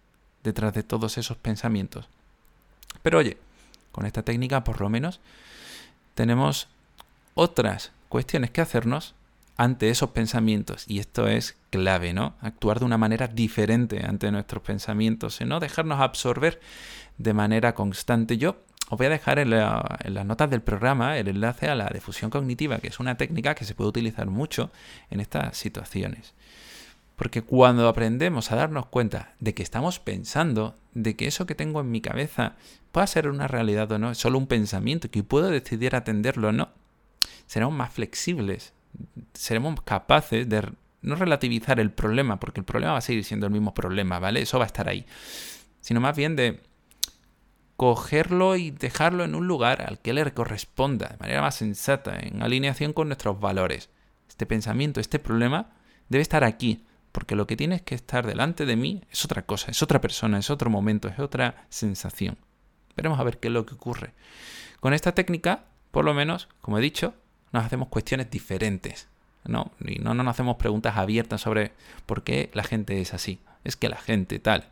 detrás 0.44 0.74
de 0.74 0.84
todos 0.84 1.18
esos 1.18 1.38
pensamientos. 1.38 2.08
Pero 3.04 3.20
oye, 3.20 3.38
con 3.92 4.06
esta 4.06 4.24
técnica 4.24 4.64
por 4.64 4.82
lo 4.82 4.90
menos 4.90 5.20
tenemos 6.16 6.68
otras 7.36 7.92
cuestiones 8.10 8.52
que 8.52 8.62
hacernos 8.62 9.16
ante 9.58 9.90
esos 9.90 10.10
pensamientos. 10.10 10.86
Y 10.88 11.00
esto 11.00 11.28
es 11.28 11.56
clave, 11.70 12.14
¿no? 12.14 12.34
Actuar 12.42 12.80
de 12.80 12.86
una 12.86 12.98
manera 12.98 13.28
diferente 13.28 14.04
ante 14.06 14.32
nuestros 14.32 14.64
pensamientos 14.64 15.40
y 15.40 15.46
no 15.46 15.60
dejarnos 15.60 16.00
absorber 16.00 16.60
de 17.18 17.34
manera 17.34 17.76
constante. 17.76 18.38
Yo 18.38 18.58
os 18.90 18.98
voy 18.98 19.08
a 19.08 19.12
dejar 19.12 19.40
en, 19.40 19.54
en, 19.54 20.14
las 20.14 20.26
notas 20.26 20.50
del 20.50 20.62
programa 20.62 21.18
el 21.18 21.28
enlace 21.28 21.70
a 21.70 21.76
la 21.76 21.90
difusión 21.94 22.32
cognitiva, 22.32 22.80
que 22.80 22.88
es 22.88 23.00
una 23.00 23.16
técnica 23.18 23.56
que 23.56 23.66
se 23.66 23.76
puede 23.76 23.90
utilizar 23.90 24.28
mucho 24.28 24.72
en 25.10 25.20
estas 25.20 25.56
situaciones. 25.58 26.34
Porque 27.22 27.44
cuando 27.44 27.88
aprendemos 27.88 28.52
a 28.52 28.56
darnos 28.56 28.88
cuenta 28.88 29.36
de 29.40 29.54
que 29.54 29.62
estamos 29.62 30.00
pensando, 30.00 30.74
de 30.96 31.16
que 31.16 31.28
eso 31.28 31.46
que 31.46 31.54
tengo 31.54 31.80
en 31.80 31.92
mi 31.92 32.02
cabeza 32.02 32.56
puede 32.92 33.06
ser 33.06 33.28
una 33.28 33.48
realidad 33.48 33.92
o 33.92 34.00
no, 34.00 34.10
es 34.10 34.18
solo 34.18 34.40
un 34.40 34.48
pensamiento, 34.48 35.12
que 35.12 35.22
puedo 35.22 35.52
decidir 35.52 35.96
atenderlo 35.96 36.48
o 36.48 36.52
no, 36.52 36.70
seremos 37.46 37.76
más 37.76 37.94
flexibles, 37.94 38.74
seremos 39.36 39.80
capaces 39.84 40.50
de 40.50 40.72
no 41.04 41.14
relativizar 41.14 41.80
el 41.80 41.92
problema, 41.92 42.40
porque 42.40 42.62
el 42.62 42.66
problema 42.66 42.94
va 42.94 42.98
a 42.98 43.02
seguir 43.02 43.24
siendo 43.24 43.46
el 43.46 43.54
mismo 43.54 43.76
problema, 43.76 44.18
¿vale? 44.18 44.42
Eso 44.42 44.58
va 44.58 44.64
a 44.64 44.66
estar 44.66 44.90
ahí. 44.90 45.06
Sino 45.80 46.02
más 46.02 46.18
bien 46.18 46.36
de 46.36 46.60
cogerlo 47.78 48.56
y 48.56 48.72
dejarlo 48.72 49.26
en 49.26 49.36
un 49.36 49.46
lugar 49.46 49.84
al 49.84 50.00
que 50.00 50.14
le 50.14 50.34
corresponda, 50.34 51.10
de 51.10 51.18
manera 51.18 51.42
más 51.44 51.54
sensata, 51.54 52.18
en 52.18 52.42
alineación 52.42 52.94
con 52.94 53.10
nuestros 53.10 53.40
valores. 53.40 53.92
Este 54.28 54.48
pensamiento, 54.48 55.00
este 55.00 55.20
problema, 55.20 55.70
debe 56.10 56.24
estar 56.24 56.44
aquí, 56.44 56.84
porque 57.12 57.36
lo 57.36 57.48
que 57.48 57.58
tiene 57.58 57.82
que 57.82 57.96
estar 57.96 58.26
delante 58.26 58.66
de 58.66 58.76
mí 58.76 59.04
es 59.12 59.26
otra 59.26 59.44
cosa, 59.44 59.72
es 59.72 59.82
otra 59.82 60.02
persona, 60.02 60.38
es 60.38 60.50
otro 60.50 60.70
momento, 60.70 61.08
es 61.08 61.20
otra 61.20 61.66
sensación. 61.70 62.38
Veremos 62.96 63.20
a 63.20 63.24
ver 63.24 63.40
qué 63.40 63.48
es 63.48 63.54
lo 63.54 63.66
que 63.66 63.76
ocurre. 63.76 64.14
Con 64.80 64.94
esta 64.94 65.14
técnica, 65.14 65.66
por 65.92 66.06
lo 66.06 66.14
menos, 66.14 66.48
como 66.62 66.78
he 66.78 66.82
dicho, 66.82 67.14
nos 67.52 67.66
hacemos 67.66 67.90
cuestiones 67.90 68.30
diferentes. 68.30 69.08
¿no? 69.46 69.72
Y 69.86 70.00
no, 70.00 70.14
nos 70.14 70.28
hacemos 70.28 70.58
preguntas 70.58 70.98
abiertas 70.98 71.42
sobre 71.42 71.72
por 72.06 72.24
qué 72.24 72.50
la 72.54 72.64
gente 72.64 73.02
es 73.02 73.14
así. 73.14 73.40
Es 73.64 73.76
que 73.76 73.90
la 73.90 73.98
gente 73.98 74.40
tal. 74.40 74.66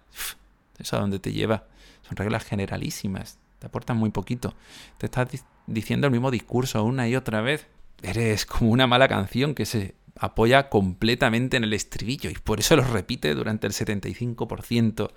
¿Eso 0.78 0.98
a 0.98 1.00
dónde 1.00 1.20
te 1.20 1.32
lleva? 1.32 1.66
Son 2.08 2.16
reglas 2.16 2.46
generalísimas. 2.46 3.38
Te 3.60 3.68
aportan 3.68 3.98
muy 3.98 4.10
poquito. 4.10 4.54
Te 4.98 5.08
estás 5.08 5.28
diciendo 5.68 6.08
el 6.08 6.12
mismo 6.12 6.32
discurso 6.32 6.84
una 6.84 7.08
y 7.08 7.16
otra 7.16 7.42
vez. 7.42 7.68
Eres 8.02 8.46
como 8.46 8.72
una 8.72 8.88
mala 8.88 9.08
canción 9.08 9.54
que 9.54 9.66
se 9.66 9.96
apoya 10.18 10.70
completamente 10.70 11.58
en 11.58 11.64
el 11.64 11.74
estribillo 11.74 12.30
y 12.30 12.34
por 12.34 12.60
eso 12.60 12.76
lo 12.76 12.84
repite 12.84 13.34
durante 13.34 13.68
el 13.68 13.74
75% 13.74 15.12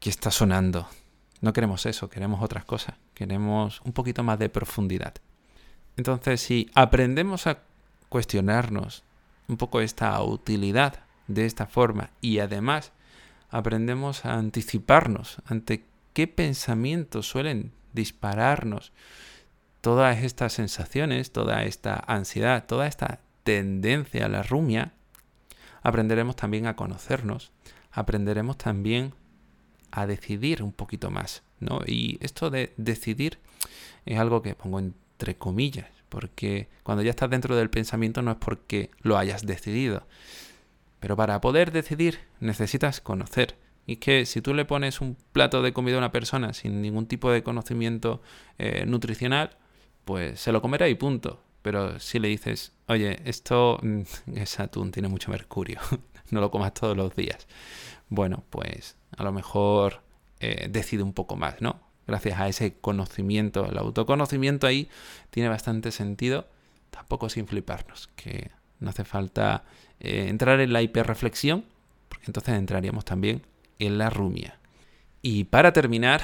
que 0.00 0.10
está 0.10 0.30
sonando. 0.30 0.88
No 1.40 1.52
queremos 1.52 1.86
eso, 1.86 2.08
queremos 2.08 2.42
otras 2.42 2.64
cosas. 2.64 2.96
Queremos 3.14 3.80
un 3.82 3.92
poquito 3.92 4.22
más 4.22 4.38
de 4.38 4.48
profundidad. 4.48 5.14
Entonces, 5.96 6.40
si 6.40 6.70
aprendemos 6.74 7.46
a 7.46 7.58
cuestionarnos 8.08 9.04
un 9.48 9.56
poco 9.56 9.80
esta 9.80 10.20
utilidad 10.22 11.00
de 11.28 11.46
esta 11.46 11.66
forma 11.66 12.10
y 12.20 12.38
además 12.38 12.92
aprendemos 13.50 14.24
a 14.24 14.34
anticiparnos 14.34 15.38
ante 15.46 15.84
qué 16.12 16.26
pensamientos 16.26 17.28
suelen 17.28 17.72
dispararnos 17.92 18.92
todas 19.80 20.22
estas 20.24 20.52
sensaciones, 20.52 21.32
toda 21.32 21.62
esta 21.62 22.02
ansiedad, 22.06 22.66
toda 22.66 22.86
esta 22.86 23.20
tendencia 23.46 24.26
a 24.26 24.28
la 24.28 24.42
rumia, 24.42 24.92
aprenderemos 25.82 26.34
también 26.34 26.66
a 26.66 26.74
conocernos, 26.74 27.52
aprenderemos 27.92 28.58
también 28.58 29.14
a 29.92 30.04
decidir 30.06 30.64
un 30.64 30.72
poquito 30.72 31.12
más, 31.12 31.44
¿no? 31.60 31.80
Y 31.86 32.18
esto 32.20 32.50
de 32.50 32.74
decidir 32.76 33.38
es 34.04 34.18
algo 34.18 34.42
que 34.42 34.56
pongo 34.56 34.80
entre 34.80 35.36
comillas, 35.36 35.86
porque 36.08 36.68
cuando 36.82 37.04
ya 37.04 37.10
estás 37.10 37.30
dentro 37.30 37.54
del 37.54 37.70
pensamiento 37.70 38.20
no 38.20 38.32
es 38.32 38.36
porque 38.36 38.90
lo 39.00 39.16
hayas 39.16 39.46
decidido. 39.46 40.08
Pero 40.98 41.16
para 41.16 41.40
poder 41.40 41.70
decidir 41.70 42.18
necesitas 42.40 43.00
conocer. 43.00 43.56
Y 43.86 43.92
es 43.92 43.98
que 44.00 44.26
si 44.26 44.40
tú 44.40 44.54
le 44.54 44.64
pones 44.64 45.00
un 45.00 45.16
plato 45.32 45.62
de 45.62 45.72
comida 45.72 45.94
a 45.94 45.98
una 45.98 46.10
persona 46.10 46.52
sin 46.52 46.82
ningún 46.82 47.06
tipo 47.06 47.30
de 47.30 47.44
conocimiento 47.44 48.20
eh, 48.58 48.84
nutricional, 48.86 49.56
pues 50.04 50.40
se 50.40 50.50
lo 50.50 50.60
comerá 50.60 50.88
y 50.88 50.96
punto. 50.96 51.45
Pero 51.66 51.98
si 51.98 52.20
le 52.20 52.28
dices, 52.28 52.70
oye, 52.86 53.18
esto, 53.24 53.80
mm, 53.82 54.02
es 54.36 54.60
atún, 54.60 54.92
tiene 54.92 55.08
mucho 55.08 55.32
mercurio, 55.32 55.80
no 56.30 56.40
lo 56.40 56.52
comas 56.52 56.72
todos 56.74 56.96
los 56.96 57.16
días. 57.16 57.48
Bueno, 58.08 58.44
pues 58.50 58.96
a 59.16 59.24
lo 59.24 59.32
mejor 59.32 60.02
eh, 60.38 60.68
decide 60.70 61.02
un 61.02 61.12
poco 61.12 61.34
más, 61.34 61.60
¿no? 61.60 61.80
Gracias 62.06 62.38
a 62.38 62.46
ese 62.46 62.74
conocimiento, 62.78 63.66
el 63.66 63.78
autoconocimiento 63.78 64.68
ahí 64.68 64.88
tiene 65.30 65.48
bastante 65.48 65.90
sentido, 65.90 66.46
tampoco 66.90 67.28
sin 67.28 67.48
fliparnos, 67.48 68.10
que 68.14 68.52
no 68.78 68.90
hace 68.90 69.02
falta 69.04 69.64
eh, 69.98 70.26
entrar 70.28 70.60
en 70.60 70.72
la 70.72 70.82
hiperreflexión, 70.82 71.64
porque 72.08 72.26
entonces 72.28 72.54
entraríamos 72.54 73.04
también 73.04 73.42
en 73.80 73.98
la 73.98 74.08
rumia. 74.08 74.60
Y 75.20 75.42
para 75.42 75.72
terminar, 75.72 76.22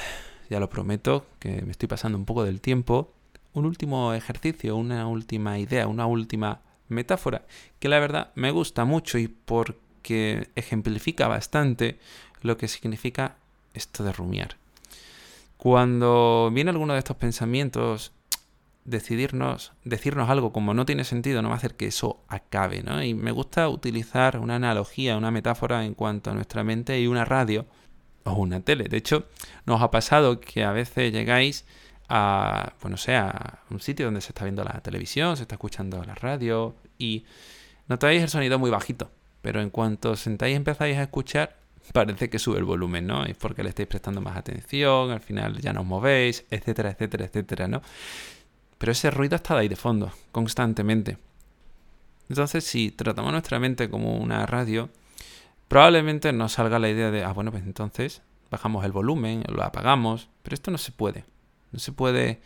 ya 0.48 0.60
lo 0.60 0.70
prometo, 0.70 1.26
que 1.40 1.62
me 1.62 1.72
estoy 1.72 1.88
pasando 1.88 2.16
un 2.16 2.26
poco 2.26 2.44
del 2.44 2.60
tiempo, 2.60 3.12
un 3.54 3.66
último 3.66 4.14
ejercicio, 4.14 4.76
una 4.76 5.06
última 5.06 5.58
idea, 5.58 5.86
una 5.86 6.06
última 6.06 6.60
metáfora, 6.88 7.46
que 7.78 7.88
la 7.88 7.98
verdad 7.98 8.32
me 8.34 8.50
gusta 8.50 8.84
mucho 8.84 9.18
y 9.18 9.28
porque 9.28 10.48
ejemplifica 10.54 11.28
bastante 11.28 11.98
lo 12.42 12.56
que 12.56 12.68
significa 12.68 13.36
esto 13.74 14.04
de 14.04 14.12
rumiar. 14.12 14.56
Cuando 15.56 16.50
viene 16.52 16.70
alguno 16.70 16.94
de 16.94 16.98
estos 16.98 17.16
pensamientos, 17.16 18.12
decidirnos, 18.84 19.72
decirnos 19.84 20.28
algo 20.28 20.52
como 20.52 20.74
no 20.74 20.84
tiene 20.84 21.04
sentido, 21.04 21.40
no 21.40 21.48
va 21.48 21.54
a 21.54 21.58
hacer 21.58 21.76
que 21.76 21.86
eso 21.86 22.20
acabe, 22.28 22.82
¿no? 22.82 23.02
Y 23.02 23.14
me 23.14 23.30
gusta 23.30 23.68
utilizar 23.68 24.38
una 24.38 24.56
analogía, 24.56 25.16
una 25.16 25.30
metáfora 25.30 25.84
en 25.84 25.94
cuanto 25.94 26.30
a 26.30 26.34
nuestra 26.34 26.64
mente 26.64 27.00
y 27.00 27.06
una 27.06 27.24
radio 27.24 27.66
o 28.24 28.32
una 28.32 28.60
tele. 28.60 28.84
De 28.88 28.96
hecho, 28.96 29.26
nos 29.66 29.82
ha 29.82 29.90
pasado 29.90 30.40
que 30.40 30.64
a 30.64 30.72
veces 30.72 31.12
llegáis 31.12 31.64
a, 32.14 32.74
bueno, 32.82 32.98
sea, 32.98 33.60
un 33.70 33.80
sitio 33.80 34.04
donde 34.04 34.20
se 34.20 34.28
está 34.28 34.44
viendo 34.44 34.62
la 34.62 34.82
televisión, 34.82 35.34
se 35.34 35.44
está 35.44 35.54
escuchando 35.54 36.04
la 36.04 36.14
radio 36.14 36.76
y 36.98 37.24
notáis 37.88 38.22
el 38.22 38.28
sonido 38.28 38.58
muy 38.58 38.70
bajito. 38.70 39.10
Pero 39.40 39.62
en 39.62 39.70
cuanto 39.70 40.14
sentáis 40.14 40.52
y 40.52 40.56
empezáis 40.56 40.98
a 40.98 41.04
escuchar, 41.04 41.56
parece 41.94 42.28
que 42.28 42.38
sube 42.38 42.58
el 42.58 42.64
volumen, 42.64 43.06
¿no? 43.06 43.24
Es 43.24 43.38
porque 43.38 43.62
le 43.62 43.70
estáis 43.70 43.88
prestando 43.88 44.20
más 44.20 44.36
atención, 44.36 45.10
al 45.10 45.20
final 45.20 45.58
ya 45.62 45.72
no 45.72 45.80
os 45.80 45.86
movéis, 45.86 46.44
etcétera, 46.50 46.90
etcétera, 46.90 47.24
etcétera, 47.24 47.66
¿no? 47.66 47.80
Pero 48.76 48.92
ese 48.92 49.10
ruido 49.10 49.36
está 49.36 49.56
ahí 49.56 49.68
de 49.68 49.76
fondo, 49.76 50.12
constantemente. 50.32 51.16
Entonces, 52.28 52.64
si 52.64 52.90
tratamos 52.90 53.32
nuestra 53.32 53.58
mente 53.58 53.88
como 53.88 54.18
una 54.18 54.44
radio, 54.44 54.90
probablemente 55.68 56.30
nos 56.34 56.52
salga 56.52 56.78
la 56.78 56.90
idea 56.90 57.10
de, 57.10 57.24
ah, 57.24 57.32
bueno, 57.32 57.52
pues 57.52 57.62
entonces 57.62 58.20
bajamos 58.50 58.84
el 58.84 58.92
volumen, 58.92 59.44
lo 59.48 59.62
apagamos, 59.62 60.28
pero 60.42 60.52
esto 60.52 60.70
no 60.70 60.76
se 60.76 60.92
puede. 60.92 61.24
No 61.72 61.78
se 61.78 61.92
puede 61.92 62.40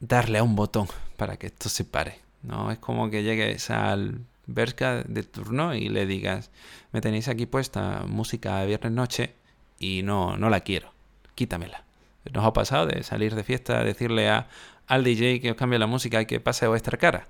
darle 0.00 0.38
a 0.38 0.42
un 0.42 0.56
botón 0.56 0.88
para 1.16 1.36
que 1.36 1.48
esto 1.48 1.68
se 1.68 1.84
pare. 1.84 2.20
No 2.42 2.70
es 2.70 2.78
como 2.78 3.10
que 3.10 3.22
llegues 3.22 3.70
al 3.70 4.20
Berska 4.46 5.02
de 5.02 5.22
turno 5.22 5.74
y 5.74 5.88
le 5.88 6.06
digas, 6.06 6.50
me 6.92 7.00
tenéis 7.00 7.28
aquí 7.28 7.46
puesta 7.46 8.04
música 8.06 8.58
de 8.58 8.66
viernes 8.66 8.92
noche 8.92 9.34
y 9.78 10.02
no, 10.02 10.36
no 10.36 10.50
la 10.50 10.60
quiero, 10.60 10.92
quítamela. 11.34 11.84
Nos 12.32 12.44
ha 12.44 12.52
pasado 12.52 12.86
de 12.86 13.02
salir 13.02 13.34
de 13.34 13.44
fiesta, 13.44 13.82
decirle 13.82 14.28
a, 14.28 14.48
al 14.86 15.04
DJ 15.04 15.40
que 15.40 15.52
os 15.52 15.56
cambie 15.56 15.78
la 15.78 15.86
música 15.86 16.20
y 16.20 16.26
que 16.26 16.40
pase 16.40 16.64
a 16.64 16.68
vuestra 16.68 16.98
cara. 16.98 17.28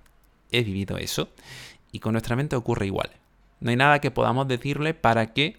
He 0.51 0.63
vivido 0.63 0.99
eso 0.99 1.29
y 1.93 2.01
con 2.01 2.13
nuestra 2.13 2.37
mente 2.37 2.57
ocurre 2.57 2.87
igual. 2.87 3.11
No 3.61 3.71
hay 3.71 3.77
nada 3.77 4.01
que 4.01 4.11
podamos 4.11 4.49
decirle 4.49 4.95
para 4.95 5.33
que 5.33 5.57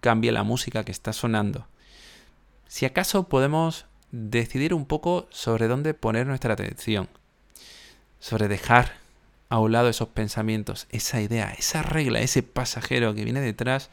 cambie 0.00 0.32
la 0.32 0.42
música 0.42 0.84
que 0.84 0.92
está 0.92 1.12
sonando. 1.12 1.66
Si 2.66 2.86
acaso 2.86 3.28
podemos 3.28 3.86
decidir 4.12 4.74
un 4.74 4.86
poco 4.86 5.26
sobre 5.30 5.68
dónde 5.68 5.94
poner 5.94 6.26
nuestra 6.26 6.54
atención, 6.54 7.08
sobre 8.18 8.48
dejar 8.48 8.94
a 9.48 9.58
un 9.58 9.72
lado 9.72 9.88
esos 9.88 10.08
pensamientos, 10.08 10.86
esa 10.90 11.20
idea, 11.20 11.52
esa 11.58 11.82
regla, 11.82 12.20
ese 12.20 12.42
pasajero 12.42 13.14
que 13.14 13.24
viene 13.24 13.40
detrás 13.40 13.90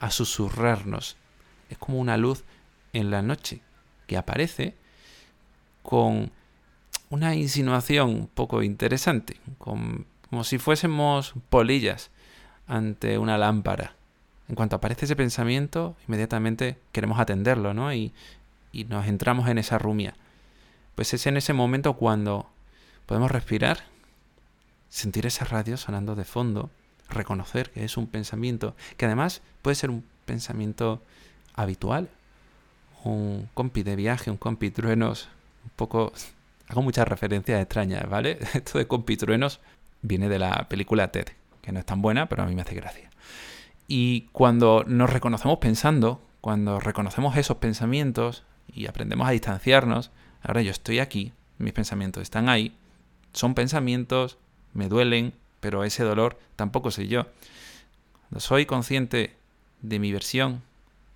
a 0.00 0.10
susurrarnos. 0.10 1.16
Es 1.70 1.78
como 1.78 1.98
una 1.98 2.16
luz 2.16 2.44
en 2.92 3.10
la 3.10 3.22
noche 3.22 3.60
que 4.06 4.16
aparece 4.16 4.74
con 5.82 6.30
una 7.10 7.34
insinuación 7.34 8.10
un 8.10 8.26
poco 8.26 8.62
interesante, 8.62 9.36
como 9.58 10.44
si 10.44 10.58
fuésemos 10.58 11.34
polillas 11.48 12.10
ante 12.66 13.18
una 13.18 13.38
lámpara. 13.38 13.94
En 14.48 14.54
cuanto 14.54 14.76
aparece 14.76 15.06
ese 15.06 15.16
pensamiento, 15.16 15.96
inmediatamente 16.06 16.78
queremos 16.92 17.18
atenderlo, 17.20 17.74
¿no? 17.74 17.92
Y 17.92 18.12
y 18.76 18.84
nos 18.84 19.06
entramos 19.06 19.48
en 19.48 19.56
esa 19.56 19.78
rumia. 19.78 20.14
Pues 20.94 21.14
es 21.14 21.26
en 21.26 21.38
ese 21.38 21.54
momento 21.54 21.94
cuando 21.94 22.50
podemos 23.06 23.30
respirar, 23.30 23.84
sentir 24.90 25.24
esa 25.24 25.46
radio 25.46 25.78
sonando 25.78 26.14
de 26.14 26.24
fondo, 26.24 26.70
reconocer 27.08 27.70
que 27.70 27.84
es 27.84 27.96
un 27.96 28.06
pensamiento, 28.06 28.76
que 28.98 29.06
además 29.06 29.40
puede 29.62 29.76
ser 29.76 29.88
un 29.88 30.04
pensamiento 30.26 31.02
habitual, 31.54 32.10
un 33.02 33.48
compi 33.54 33.82
de 33.82 33.96
viaje, 33.96 34.30
un 34.30 34.36
compi 34.36 34.70
truenos, 34.70 35.28
un 35.64 35.70
poco... 35.76 36.12
Hago 36.68 36.82
muchas 36.82 37.06
referencias 37.06 37.62
extrañas, 37.62 38.08
¿vale? 38.10 38.38
Esto 38.54 38.78
de 38.78 38.88
compi 38.88 39.16
truenos 39.16 39.60
viene 40.02 40.28
de 40.28 40.40
la 40.40 40.68
película 40.68 41.12
Ted, 41.12 41.28
que 41.62 41.70
no 41.70 41.78
es 41.78 41.86
tan 41.86 42.02
buena, 42.02 42.28
pero 42.28 42.42
a 42.42 42.46
mí 42.46 42.56
me 42.56 42.62
hace 42.62 42.74
gracia. 42.74 43.08
Y 43.86 44.22
cuando 44.32 44.82
nos 44.84 45.08
reconocemos 45.08 45.58
pensando, 45.58 46.20
cuando 46.40 46.80
reconocemos 46.80 47.36
esos 47.36 47.58
pensamientos, 47.58 48.42
y 48.72 48.86
aprendemos 48.86 49.26
a 49.26 49.32
distanciarnos, 49.32 50.10
ahora 50.42 50.62
yo 50.62 50.70
estoy 50.70 50.98
aquí, 50.98 51.32
mis 51.58 51.72
pensamientos 51.72 52.22
están 52.22 52.48
ahí, 52.48 52.76
son 53.32 53.54
pensamientos, 53.54 54.38
me 54.72 54.88
duelen, 54.88 55.32
pero 55.60 55.84
ese 55.84 56.04
dolor 56.04 56.38
tampoco 56.56 56.90
soy 56.90 57.08
yo. 57.08 57.26
Cuando 58.28 58.40
soy 58.40 58.66
consciente 58.66 59.36
de 59.82 59.98
mi 59.98 60.12
versión 60.12 60.62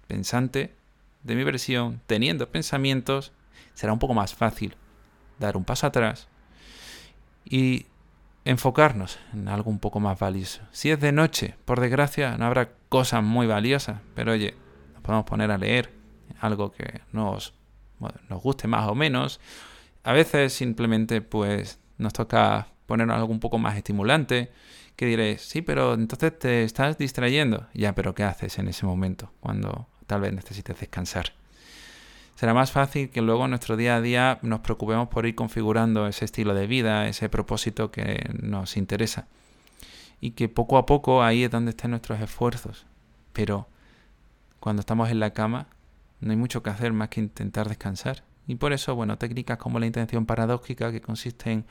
pensante, 0.07 0.75
de 1.23 1.35
mi 1.35 1.45
versión 1.45 2.01
teniendo 2.07 2.49
pensamientos, 2.49 3.33
será 3.75 3.93
un 3.93 3.99
poco 3.99 4.15
más 4.15 4.35
fácil 4.35 4.75
dar 5.39 5.57
un 5.57 5.65
paso 5.65 5.87
atrás 5.87 6.29
y 7.45 7.87
enfocarnos 8.45 9.19
en 9.33 9.49
algo 9.49 9.71
un 9.71 9.79
poco 9.79 10.01
más 10.01 10.19
valioso. 10.19 10.63
Si 10.73 10.91
es 10.91 11.01
de 11.01 11.13
noche, 11.13 11.55
por 11.65 11.81
desgracia, 11.81 12.37
no 12.39 12.47
habrá 12.47 12.71
cosas 12.89 13.23
muy 13.23 13.47
valiosas, 13.47 14.01
pero 14.15 14.33
oye, 14.33 14.55
nos 14.95 15.03
podemos 15.03 15.27
poner 15.27 15.51
a 15.51 15.59
leer, 15.59 15.93
algo 16.41 16.73
que 16.73 17.01
nos, 17.13 17.55
nos 18.29 18.43
guste 18.43 18.69
más 18.69 18.89
o 18.89 18.95
menos. 18.95 19.41
A 20.05 20.13
veces 20.13 20.53
simplemente 20.53 21.21
pues 21.21 21.79
nos 21.99 22.13
toca 22.13 22.69
poner 22.87 23.11
algo 23.11 23.33
un 23.33 23.41
poco 23.41 23.59
más 23.59 23.77
estimulante, 23.77 24.51
que 24.97 25.07
diréis, 25.07 25.43
sí, 25.43 25.63
pero 25.63 25.95
entonces 25.95 26.39
te 26.39 26.65
estás 26.65 26.99
distrayendo. 26.99 27.69
Ya, 27.73 27.95
pero 27.95 28.15
¿qué 28.15 28.25
haces 28.25 28.59
en 28.59 28.69
ese 28.69 28.85
momento 28.85 29.33
cuando 29.41 29.87
tal 30.07 30.23
vez 30.23 30.33
necesites 30.33 30.79
descansar? 30.81 31.33
Será 32.35 32.55
más 32.55 32.73
fácil 32.73 33.11
que 33.11 33.21
luego 33.21 33.45
en 33.45 33.51
nuestro 33.51 33.77
día 33.77 33.97
a 33.97 34.01
día 34.01 34.39
nos 34.43 34.61
preocupemos 34.61 35.09
por 35.09 35.27
ir 35.27 35.35
configurando 35.35 36.07
ese 36.07 36.25
estilo 36.25 36.55
de 36.55 36.67
vida, 36.67 37.07
ese 37.07 37.29
propósito 37.29 37.91
que 37.91 38.31
nos 38.43 38.77
interesa. 38.77 39.27
Y 40.23 40.33
que 40.33 40.49
poco 40.49 40.79
a 40.79 40.87
poco 40.87 41.23
ahí 41.23 41.45
es 41.45 41.51
donde 41.51 41.71
están 41.71 41.93
nuestros 41.93 42.21
esfuerzos. 42.21 42.87
Pero 43.33 43.69
cuando 44.59 44.81
estamos 44.81 45.11
en 45.11 45.21
la 45.21 45.31
cama, 45.31 45.67
no 46.21 46.31
hay 46.31 46.37
mucho 46.37 46.63
que 46.63 46.71
hacer 46.71 46.93
más 46.93 47.09
que 47.09 47.21
intentar 47.21 47.69
descansar. 47.69 48.25
Y 48.47 48.57
por 48.57 48.73
eso, 48.73 48.95
bueno, 48.95 49.19
técnicas 49.19 49.59
como 49.59 49.79
la 49.79 49.87
intención 49.87 50.27
paradójica, 50.27 50.91
que 50.91 51.01
consiste 51.01 51.53
en 51.53 51.65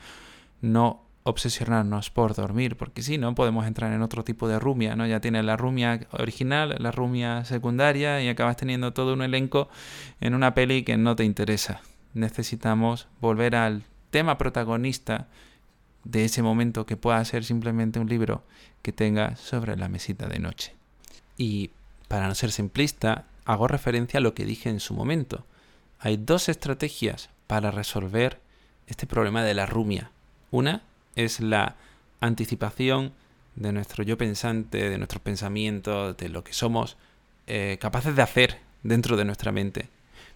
no 0.60 1.02
obsesionarnos 1.22 2.10
por 2.10 2.34
dormir, 2.34 2.76
porque 2.76 3.02
si 3.02 3.18
no 3.18 3.34
podemos 3.34 3.66
entrar 3.66 3.92
en 3.92 4.02
otro 4.02 4.24
tipo 4.24 4.48
de 4.48 4.58
rumia, 4.58 4.96
¿no? 4.96 5.06
Ya 5.06 5.20
tienes 5.20 5.44
la 5.44 5.56
rumia 5.56 6.06
original, 6.12 6.76
la 6.78 6.90
rumia 6.90 7.44
secundaria 7.44 8.22
y 8.22 8.28
acabas 8.28 8.56
teniendo 8.56 8.92
todo 8.92 9.12
un 9.12 9.22
elenco 9.22 9.68
en 10.20 10.34
una 10.34 10.54
peli 10.54 10.82
que 10.82 10.96
no 10.96 11.16
te 11.16 11.24
interesa. 11.24 11.82
Necesitamos 12.14 13.06
volver 13.20 13.54
al 13.54 13.82
tema 14.10 14.38
protagonista 14.38 15.28
de 16.04 16.24
ese 16.24 16.42
momento 16.42 16.86
que 16.86 16.96
pueda 16.96 17.22
ser 17.24 17.44
simplemente 17.44 18.00
un 18.00 18.08
libro 18.08 18.42
que 18.82 18.92
tengas 18.92 19.38
sobre 19.38 19.76
la 19.76 19.88
mesita 19.88 20.26
de 20.26 20.38
noche. 20.38 20.74
Y 21.36 21.70
para 22.08 22.26
no 22.26 22.34
ser 22.34 22.50
simplista, 22.50 23.26
hago 23.52 23.66
referencia 23.66 24.18
a 24.18 24.20
lo 24.20 24.32
que 24.32 24.44
dije 24.44 24.70
en 24.70 24.78
su 24.78 24.94
momento. 24.94 25.44
Hay 25.98 26.16
dos 26.16 26.48
estrategias 26.48 27.30
para 27.48 27.72
resolver 27.72 28.38
este 28.86 29.08
problema 29.08 29.42
de 29.42 29.54
la 29.54 29.66
rumia. 29.66 30.12
Una 30.52 30.82
es 31.16 31.40
la 31.40 31.74
anticipación 32.20 33.12
de 33.56 33.72
nuestro 33.72 34.04
yo 34.04 34.16
pensante, 34.16 34.88
de 34.88 34.98
nuestros 34.98 35.20
pensamientos, 35.20 36.16
de 36.16 36.28
lo 36.28 36.44
que 36.44 36.52
somos 36.52 36.96
eh, 37.48 37.76
capaces 37.80 38.14
de 38.14 38.22
hacer 38.22 38.58
dentro 38.84 39.16
de 39.16 39.24
nuestra 39.24 39.50
mente. 39.50 39.88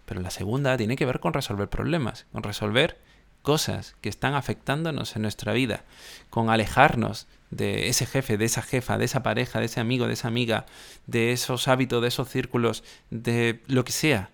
Pero 0.06 0.20
la 0.20 0.30
segunda 0.30 0.76
tiene 0.76 0.96
que 0.96 1.06
ver 1.06 1.20
con 1.20 1.34
resolver 1.34 1.68
problemas, 1.68 2.26
con 2.32 2.42
resolver 2.42 2.98
cosas 3.44 3.94
que 4.00 4.08
están 4.08 4.34
afectándonos 4.34 5.14
en 5.14 5.22
nuestra 5.22 5.52
vida, 5.52 5.84
con 6.30 6.48
alejarnos 6.48 7.28
de 7.50 7.88
ese 7.88 8.06
jefe, 8.06 8.38
de 8.38 8.46
esa 8.46 8.62
jefa, 8.62 8.96
de 8.96 9.04
esa 9.04 9.22
pareja, 9.22 9.60
de 9.60 9.66
ese 9.66 9.80
amigo, 9.80 10.06
de 10.08 10.14
esa 10.14 10.28
amiga, 10.28 10.64
de 11.06 11.30
esos 11.32 11.68
hábitos, 11.68 12.00
de 12.00 12.08
esos 12.08 12.28
círculos, 12.30 12.82
de 13.10 13.60
lo 13.66 13.84
que 13.84 13.92
sea. 13.92 14.30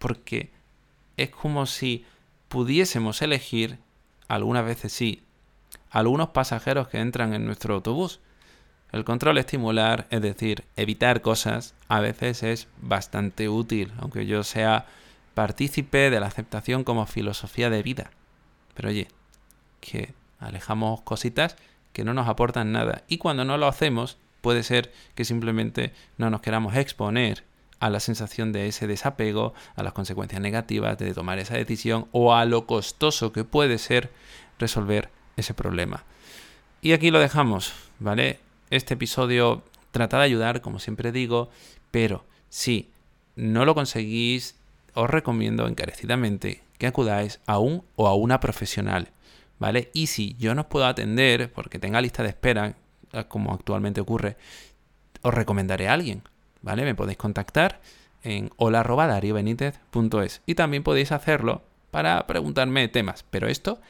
Porque 0.00 0.50
es 1.16 1.30
como 1.30 1.66
si 1.66 2.04
pudiésemos 2.48 3.22
elegir, 3.22 3.78
algunas 4.26 4.64
veces 4.64 4.92
sí, 4.92 5.22
algunos 5.88 6.30
pasajeros 6.30 6.88
que 6.88 6.98
entran 6.98 7.34
en 7.34 7.46
nuestro 7.46 7.74
autobús. 7.74 8.18
El 8.90 9.04
control 9.04 9.38
estimular, 9.38 10.08
es 10.10 10.20
decir, 10.20 10.64
evitar 10.74 11.22
cosas, 11.22 11.74
a 11.86 12.00
veces 12.00 12.42
es 12.42 12.66
bastante 12.80 13.48
útil, 13.48 13.92
aunque 14.00 14.26
yo 14.26 14.42
sea 14.42 14.86
partícipe 15.34 16.10
de 16.10 16.18
la 16.18 16.26
aceptación 16.26 16.82
como 16.82 17.06
filosofía 17.06 17.70
de 17.70 17.84
vida. 17.84 18.10
Pero 18.74 18.88
oye, 18.88 19.08
que 19.80 20.14
alejamos 20.38 21.02
cositas 21.02 21.56
que 21.92 22.04
no 22.04 22.14
nos 22.14 22.28
aportan 22.28 22.72
nada. 22.72 23.02
Y 23.08 23.18
cuando 23.18 23.44
no 23.44 23.58
lo 23.58 23.66
hacemos, 23.66 24.16
puede 24.40 24.62
ser 24.62 24.92
que 25.14 25.24
simplemente 25.24 25.92
no 26.18 26.30
nos 26.30 26.40
queramos 26.40 26.76
exponer 26.76 27.44
a 27.80 27.90
la 27.90 28.00
sensación 28.00 28.52
de 28.52 28.68
ese 28.68 28.86
desapego, 28.86 29.54
a 29.74 29.82
las 29.82 29.92
consecuencias 29.92 30.40
negativas 30.40 30.98
de 30.98 31.14
tomar 31.14 31.38
esa 31.38 31.56
decisión 31.56 32.06
o 32.12 32.34
a 32.34 32.44
lo 32.44 32.66
costoso 32.66 33.32
que 33.32 33.44
puede 33.44 33.78
ser 33.78 34.10
resolver 34.58 35.10
ese 35.36 35.52
problema. 35.52 36.04
Y 36.80 36.92
aquí 36.92 37.10
lo 37.10 37.18
dejamos, 37.18 37.72
¿vale? 37.98 38.38
Este 38.70 38.94
episodio 38.94 39.62
trata 39.90 40.18
de 40.18 40.24
ayudar, 40.24 40.60
como 40.60 40.78
siempre 40.78 41.12
digo, 41.12 41.50
pero 41.90 42.24
si 42.48 42.88
no 43.34 43.64
lo 43.64 43.74
conseguís, 43.74 44.56
os 44.94 45.10
recomiendo 45.10 45.66
encarecidamente 45.66 46.62
que 46.82 46.88
acudáis 46.88 47.38
a 47.46 47.60
un 47.60 47.84
o 47.94 48.08
a 48.08 48.16
una 48.16 48.40
profesional, 48.40 49.10
¿vale? 49.60 49.90
Y 49.92 50.08
si 50.08 50.34
yo 50.40 50.52
no 50.56 50.62
os 50.62 50.66
puedo 50.66 50.84
atender 50.84 51.52
porque 51.52 51.78
tenga 51.78 52.00
lista 52.00 52.24
de 52.24 52.30
espera, 52.30 52.74
como 53.28 53.52
actualmente 53.54 54.00
ocurre, 54.00 54.36
os 55.20 55.32
recomendaré 55.32 55.86
a 55.86 55.92
alguien, 55.92 56.24
¿vale? 56.60 56.82
Me 56.82 56.96
podéis 56.96 57.18
contactar 57.18 57.80
en 58.24 58.50
hola.dariobenitez.es 58.56 60.42
y 60.44 60.56
también 60.56 60.82
podéis 60.82 61.12
hacerlo 61.12 61.62
para 61.92 62.26
preguntarme 62.26 62.88
temas, 62.88 63.24
pero 63.30 63.46
esto 63.46 63.80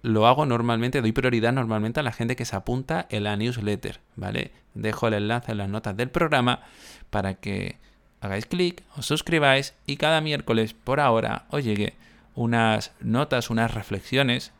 lo 0.00 0.26
hago 0.26 0.44
normalmente, 0.44 1.00
doy 1.00 1.12
prioridad 1.12 1.52
normalmente 1.52 2.00
a 2.00 2.02
la 2.02 2.10
gente 2.10 2.34
que 2.34 2.44
se 2.44 2.56
apunta 2.56 3.06
en 3.08 3.22
la 3.22 3.36
newsletter, 3.36 4.00
¿vale? 4.16 4.50
Dejo 4.74 5.06
el 5.06 5.14
enlace 5.14 5.52
en 5.52 5.58
las 5.58 5.68
notas 5.68 5.96
del 5.96 6.10
programa 6.10 6.58
para 7.10 7.34
que 7.34 7.76
hagáis 8.20 8.46
clic, 8.46 8.82
os 8.96 9.06
suscribáis 9.06 9.74
y 9.86 9.96
cada 9.96 10.20
miércoles 10.20 10.74
por 10.74 10.98
ahora 10.98 11.44
os 11.50 11.62
llegue 11.62 11.94
unas 12.34 12.92
notas, 13.00 13.50
unas 13.50 13.72
reflexiones 13.74 14.52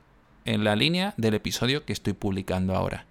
en 0.44 0.64
la 0.64 0.76
línea 0.76 1.14
del 1.16 1.34
episodio 1.34 1.84
que 1.84 1.92
estoy 1.92 2.12
publicando 2.12 2.74
ahora. 2.74 3.06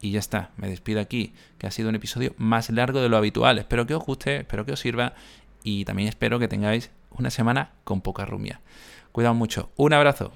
Y 0.00 0.12
ya 0.12 0.18
está, 0.18 0.50
me 0.56 0.68
despido 0.68 1.00
aquí, 1.00 1.32
que 1.58 1.66
ha 1.66 1.70
sido 1.70 1.88
un 1.88 1.94
episodio 1.94 2.34
más 2.36 2.70
largo 2.70 3.00
de 3.00 3.08
lo 3.08 3.16
habitual. 3.16 3.58
Espero 3.58 3.86
que 3.86 3.94
os 3.94 4.04
guste, 4.04 4.36
espero 4.36 4.66
que 4.66 4.72
os 4.72 4.80
sirva 4.80 5.14
y 5.62 5.84
también 5.84 6.08
espero 6.08 6.38
que 6.38 6.48
tengáis 6.48 6.90
una 7.10 7.30
semana 7.30 7.72
con 7.84 8.02
poca 8.02 8.24
rumia. 8.24 8.60
Cuidado 9.12 9.34
mucho, 9.34 9.70
un 9.76 9.94
abrazo. 9.94 10.32